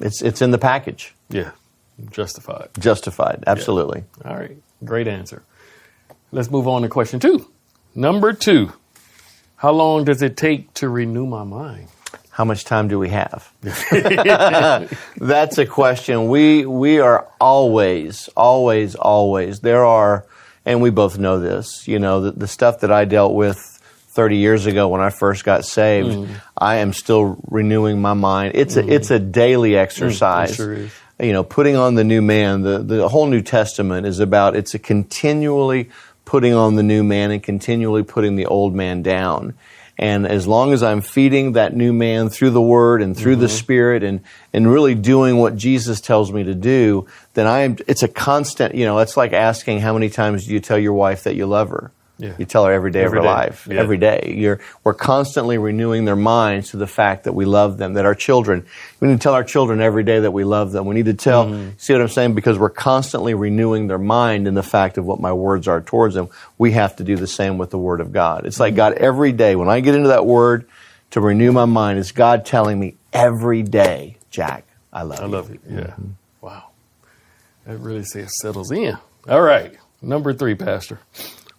it's, 0.00 0.22
it's 0.22 0.40
in 0.40 0.50
the 0.50 0.58
package. 0.58 1.14
yeah, 1.28 1.50
justified. 2.10 2.68
Justified, 2.78 3.44
absolutely. 3.46 4.04
All 4.24 4.36
right, 4.36 4.56
great 4.84 5.08
answer. 5.08 5.42
Let's 6.32 6.50
move 6.50 6.68
on 6.68 6.82
to 6.82 6.88
question 6.88 7.20
two. 7.20 7.48
Number 7.94 8.32
two, 8.32 8.72
how 9.56 9.72
long 9.72 10.04
does 10.04 10.22
it 10.22 10.36
take 10.36 10.72
to 10.74 10.88
renew 10.88 11.26
my 11.26 11.44
mind? 11.44 11.88
How 12.30 12.44
much 12.44 12.64
time 12.64 12.88
do 12.88 12.98
we 12.98 13.08
have? 13.08 13.52
That's 15.16 15.58
a 15.58 15.66
question. 15.66 16.28
We 16.28 16.64
we 16.64 17.00
are 17.00 17.28
always, 17.40 18.28
always, 18.36 18.94
always. 18.94 19.60
There 19.60 19.84
are, 19.84 20.24
and 20.64 20.80
we 20.80 20.90
both 20.90 21.18
know 21.18 21.40
this. 21.40 21.86
You 21.88 21.98
know, 21.98 22.22
the, 22.22 22.30
the 22.30 22.48
stuff 22.48 22.80
that 22.80 22.92
I 22.92 23.04
dealt 23.04 23.34
with 23.34 23.58
30 24.10 24.36
years 24.36 24.66
ago 24.66 24.88
when 24.88 25.00
I 25.00 25.10
first 25.10 25.44
got 25.44 25.64
saved. 25.64 26.08
Mm-hmm. 26.08 26.34
I 26.56 26.76
am 26.76 26.92
still 26.92 27.38
renewing 27.48 28.00
my 28.00 28.14
mind. 28.14 28.52
It's 28.54 28.76
a 28.76 28.86
it's 28.86 29.10
a 29.10 29.18
daily 29.18 29.76
exercise. 29.76 30.52
Mm, 30.52 30.56
sure. 30.56 31.26
You 31.26 31.32
know, 31.32 31.44
putting 31.44 31.76
on 31.76 31.96
the 31.96 32.04
new 32.04 32.22
man. 32.22 32.62
The 32.62 32.78
the 32.78 33.08
whole 33.08 33.26
New 33.26 33.42
Testament 33.42 34.06
is 34.06 34.20
about. 34.20 34.56
It's 34.56 34.74
a 34.74 34.78
continually 34.78 35.90
putting 36.30 36.54
on 36.54 36.76
the 36.76 36.82
new 36.84 37.02
man 37.02 37.32
and 37.32 37.42
continually 37.42 38.04
putting 38.04 38.36
the 38.36 38.46
old 38.46 38.72
man 38.72 39.02
down. 39.02 39.52
And 39.98 40.28
as 40.28 40.46
long 40.46 40.72
as 40.72 40.80
I'm 40.80 41.00
feeding 41.00 41.54
that 41.54 41.74
new 41.74 41.92
man 41.92 42.28
through 42.28 42.50
the 42.50 42.60
word 42.60 43.02
and 43.02 43.16
through 43.16 43.34
the 43.34 43.46
Mm-hmm. 43.46 43.56
spirit 43.56 44.02
and, 44.04 44.20
and 44.52 44.70
really 44.70 44.94
doing 44.94 45.38
what 45.38 45.56
Jesus 45.56 46.00
tells 46.00 46.32
me 46.32 46.44
to 46.44 46.54
do, 46.54 47.04
then 47.34 47.48
I 47.48 47.62
am, 47.62 47.78
it's 47.88 48.04
a 48.04 48.08
constant, 48.08 48.76
you 48.76 48.84
know, 48.86 49.00
it's 49.00 49.16
like 49.16 49.32
asking 49.32 49.80
how 49.80 49.92
many 49.92 50.08
times 50.08 50.46
do 50.46 50.52
you 50.52 50.60
tell 50.60 50.78
your 50.78 50.92
wife 50.92 51.24
that 51.24 51.34
you 51.34 51.46
love 51.46 51.70
her? 51.70 51.90
Yeah. 52.20 52.34
You 52.38 52.44
tell 52.44 52.64
her 52.66 52.72
every 52.72 52.90
day 52.90 53.02
Every 53.02 53.18
of 53.18 53.24
her 53.24 53.28
day. 53.30 53.34
life, 53.34 53.66
Yeah. 53.70 53.80
every 53.80 53.96
day. 53.96 54.34
You're, 54.36 54.60
we're 54.84 54.94
constantly 54.94 55.56
renewing 55.58 56.04
their 56.04 56.16
minds 56.16 56.70
to 56.70 56.76
the 56.76 56.86
fact 56.86 57.24
that 57.24 57.32
we 57.32 57.46
love 57.46 57.78
them, 57.78 57.94
that 57.94 58.04
our 58.04 58.14
children, 58.14 58.66
we 59.00 59.08
need 59.08 59.14
to 59.14 59.22
tell 59.22 59.32
our 59.32 59.42
children 59.42 59.80
every 59.80 60.04
day 60.04 60.20
that 60.20 60.30
we 60.30 60.44
love 60.44 60.70
them. 60.72 60.84
We 60.86 60.94
need 60.94 61.06
to 61.06 61.14
tell, 61.14 61.46
Mm-hmm. 61.46 61.70
see 61.78 61.94
what 61.94 62.02
I'm 62.02 62.08
saying? 62.08 62.34
Because 62.34 62.58
we're 62.58 62.68
constantly 62.68 63.32
renewing 63.34 63.86
their 63.86 63.98
mind 63.98 64.46
in 64.46 64.54
the 64.54 64.62
fact 64.62 64.98
of 64.98 65.06
what 65.06 65.18
my 65.18 65.32
words 65.32 65.66
are 65.66 65.80
towards 65.80 66.14
them. 66.14 66.28
We 66.58 66.72
have 66.72 66.96
to 66.96 67.04
do 67.04 67.16
the 67.16 67.26
same 67.26 67.56
with 67.56 67.70
the 67.70 67.78
Word 67.78 68.00
of 68.02 68.12
God. 68.12 68.44
It's 68.46 68.56
Mm-hmm. 68.56 68.62
like 68.62 68.74
God, 68.74 68.92
every 68.94 69.32
day, 69.32 69.56
when 69.56 69.68
I 69.70 69.80
get 69.80 69.94
into 69.94 70.08
that 70.08 70.26
Word 70.26 70.68
to 71.12 71.20
renew 71.22 71.52
my 71.52 71.64
mind, 71.64 71.98
it's 71.98 72.12
God 72.12 72.44
telling 72.44 72.78
me 72.78 72.96
every 73.12 73.62
day, 73.62 74.18
Jack, 74.30 74.64
I 74.92 75.02
love 75.02 75.20
I 75.20 75.22
you. 75.22 75.28
I 75.28 75.30
love 75.36 75.50
it. 75.50 75.60
Yeah. 75.68 75.94
Wow. 76.42 76.64
That 77.66 77.78
really 77.78 78.04
says 78.04 78.36
settles 78.40 78.70
in. 78.70 78.98
All 79.28 79.40
right. 79.42 79.76
Number 80.02 80.32
three, 80.32 80.54
Pastor. 80.54 80.98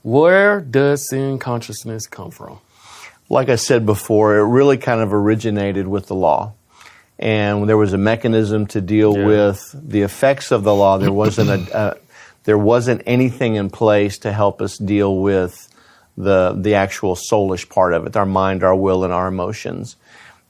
Where 0.03 0.61
does 0.61 1.09
sin 1.09 1.39
consciousness 1.39 2.07
come 2.07 2.31
from? 2.31 2.59
like 3.29 3.47
I 3.47 3.55
said 3.55 3.85
before, 3.85 4.35
it 4.37 4.43
really 4.43 4.77
kind 4.77 4.99
of 4.99 5.13
originated 5.13 5.87
with 5.87 6.07
the 6.07 6.15
law. 6.15 6.51
And 7.17 7.69
there 7.69 7.77
was 7.77 7.93
a 7.93 7.97
mechanism 7.97 8.67
to 8.67 8.81
deal 8.81 9.17
Yeah. 9.17 9.25
with 9.25 9.73
the 9.73 10.01
effects 10.01 10.51
of 10.51 10.63
the 10.65 10.75
law. 10.75 10.97
There 10.97 11.13
wasn't 11.13 11.49
a, 11.49 11.75
uh, 11.77 11.93
there 12.43 12.57
wasn't 12.57 13.03
anything 13.05 13.55
in 13.55 13.69
place 13.69 14.17
to 14.19 14.33
help 14.33 14.61
us 14.61 14.77
deal 14.77 15.15
with 15.15 15.69
the 16.17 16.53
the 16.59 16.75
actual 16.75 17.15
soulish 17.15 17.69
part 17.69 17.93
of 17.93 18.05
it, 18.05 18.17
our 18.17 18.25
mind, 18.25 18.63
our 18.65 18.75
will, 18.75 19.05
and 19.05 19.13
our 19.13 19.27
emotions. 19.29 19.95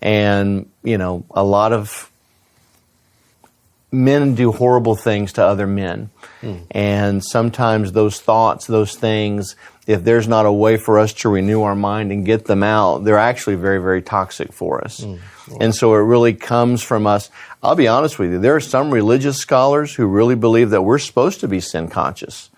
And 0.02 0.68
you 0.84 0.98
know, 0.98 1.24
a 1.32 1.44
lot 1.44 1.74
of 1.74 2.10
men 3.92 4.36
do 4.36 4.52
horrible 4.52 4.96
things 4.96 5.34
to 5.34 5.44
other 5.44 5.68
men. 5.68 6.10
Hmm. 6.40 6.58
And 6.72 7.24
sometimes 7.24 7.92
those 7.92 8.20
thoughts, 8.20 8.66
those 8.66 8.96
things, 8.96 9.56
if 9.86 10.04
there's 10.04 10.28
not 10.28 10.46
a 10.46 10.52
way 10.52 10.78
for 10.78 10.98
us 10.98 11.14
to 11.14 11.30
renew 11.30 11.64
our 11.64 11.76
mind 11.76 12.12
and 12.12 12.26
get 12.26 12.46
them 12.46 12.64
out, 12.64 13.04
they're 13.04 13.18
actually 13.18 13.56
very, 13.56 13.82
very 13.82 14.02
toxic 14.02 14.54
for 14.54 14.84
us. 14.84 15.04
Hmm. 15.04 15.18
And 15.60 15.76
so 15.76 15.94
it 15.94 16.00
really 16.00 16.34
comes 16.34 16.82
from 16.82 17.06
us. 17.06 17.30
I'll 17.62 17.76
be 17.76 17.88
honest 17.88 18.18
with 18.18 18.32
you, 18.32 18.40
there 18.40 18.56
are 18.56 18.62
some 18.62 18.92
religious 18.92 19.38
scholars 19.38 19.94
who 19.94 20.06
really 20.06 20.36
believe 20.36 20.70
that 20.70 20.84
we're 20.84 21.00
supposed 21.00 21.42
to 21.42 21.48
be 21.48 21.60
sin 21.60 21.90
conscious, 21.90 22.50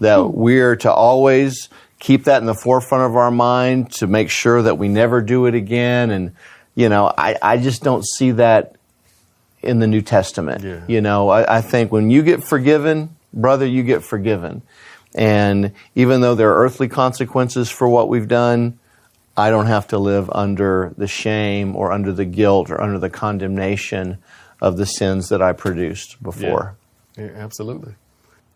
that 0.00 0.20
hmm. 0.20 0.30
we're 0.32 0.76
to 0.76 0.92
always 0.92 1.68
keep 1.98 2.24
that 2.24 2.40
in 2.40 2.46
the 2.46 2.54
forefront 2.54 3.10
of 3.10 3.16
our 3.16 3.30
mind 3.30 3.90
to 3.90 4.06
make 4.06 4.30
sure 4.30 4.62
that 4.62 4.78
we 4.78 4.86
never 4.86 5.20
do 5.20 5.46
it 5.46 5.54
again. 5.54 6.10
And, 6.10 6.32
you 6.74 6.88
know, 6.88 7.12
I, 7.16 7.36
I 7.42 7.56
just 7.56 7.82
don't 7.82 8.06
see 8.06 8.32
that 8.32 8.75
in 9.62 9.78
the 9.78 9.86
New 9.86 10.02
Testament. 10.02 10.62
Yeah. 10.62 10.82
You 10.86 11.00
know, 11.00 11.28
I, 11.28 11.58
I 11.58 11.60
think 11.60 11.92
when 11.92 12.10
you 12.10 12.22
get 12.22 12.44
forgiven, 12.44 13.16
brother, 13.32 13.66
you 13.66 13.82
get 13.82 14.02
forgiven. 14.04 14.62
And 15.14 15.72
even 15.94 16.20
though 16.20 16.34
there 16.34 16.50
are 16.50 16.64
earthly 16.64 16.88
consequences 16.88 17.70
for 17.70 17.88
what 17.88 18.08
we've 18.08 18.28
done, 18.28 18.78
I 19.36 19.50
don't 19.50 19.66
have 19.66 19.88
to 19.88 19.98
live 19.98 20.30
under 20.30 20.94
the 20.96 21.06
shame 21.06 21.76
or 21.76 21.92
under 21.92 22.12
the 22.12 22.24
guilt 22.24 22.70
or 22.70 22.80
under 22.80 22.98
the 22.98 23.10
condemnation 23.10 24.18
of 24.60 24.76
the 24.76 24.86
sins 24.86 25.28
that 25.28 25.42
I 25.42 25.52
produced 25.52 26.22
before. 26.22 26.76
Yeah, 27.16 27.30
absolutely. 27.36 27.94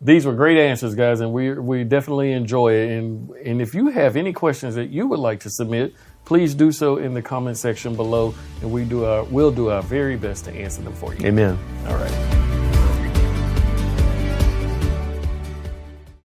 These 0.03 0.25
were 0.25 0.33
great 0.33 0.57
answers, 0.57 0.95
guys, 0.95 1.19
and 1.19 1.31
we 1.31 1.53
we 1.53 1.83
definitely 1.83 2.31
enjoy 2.31 2.73
it. 2.73 2.89
And 2.89 3.29
and 3.45 3.61
if 3.61 3.75
you 3.75 3.89
have 3.89 4.15
any 4.15 4.33
questions 4.33 4.73
that 4.73 4.89
you 4.89 5.07
would 5.07 5.19
like 5.19 5.41
to 5.41 5.49
submit, 5.51 5.93
please 6.25 6.55
do 6.55 6.71
so 6.71 6.97
in 6.97 7.13
the 7.13 7.21
comment 7.21 7.57
section 7.57 7.95
below, 7.95 8.33
and 8.61 8.71
we 8.71 8.85
do 8.85 9.05
our 9.05 9.23
we'll 9.25 9.51
do 9.51 9.69
our 9.69 9.81
very 9.81 10.17
best 10.17 10.45
to 10.45 10.51
answer 10.51 10.81
them 10.81 10.93
for 10.93 11.13
you. 11.13 11.25
Amen. 11.25 11.57
All 11.87 11.95
right. 11.95 12.60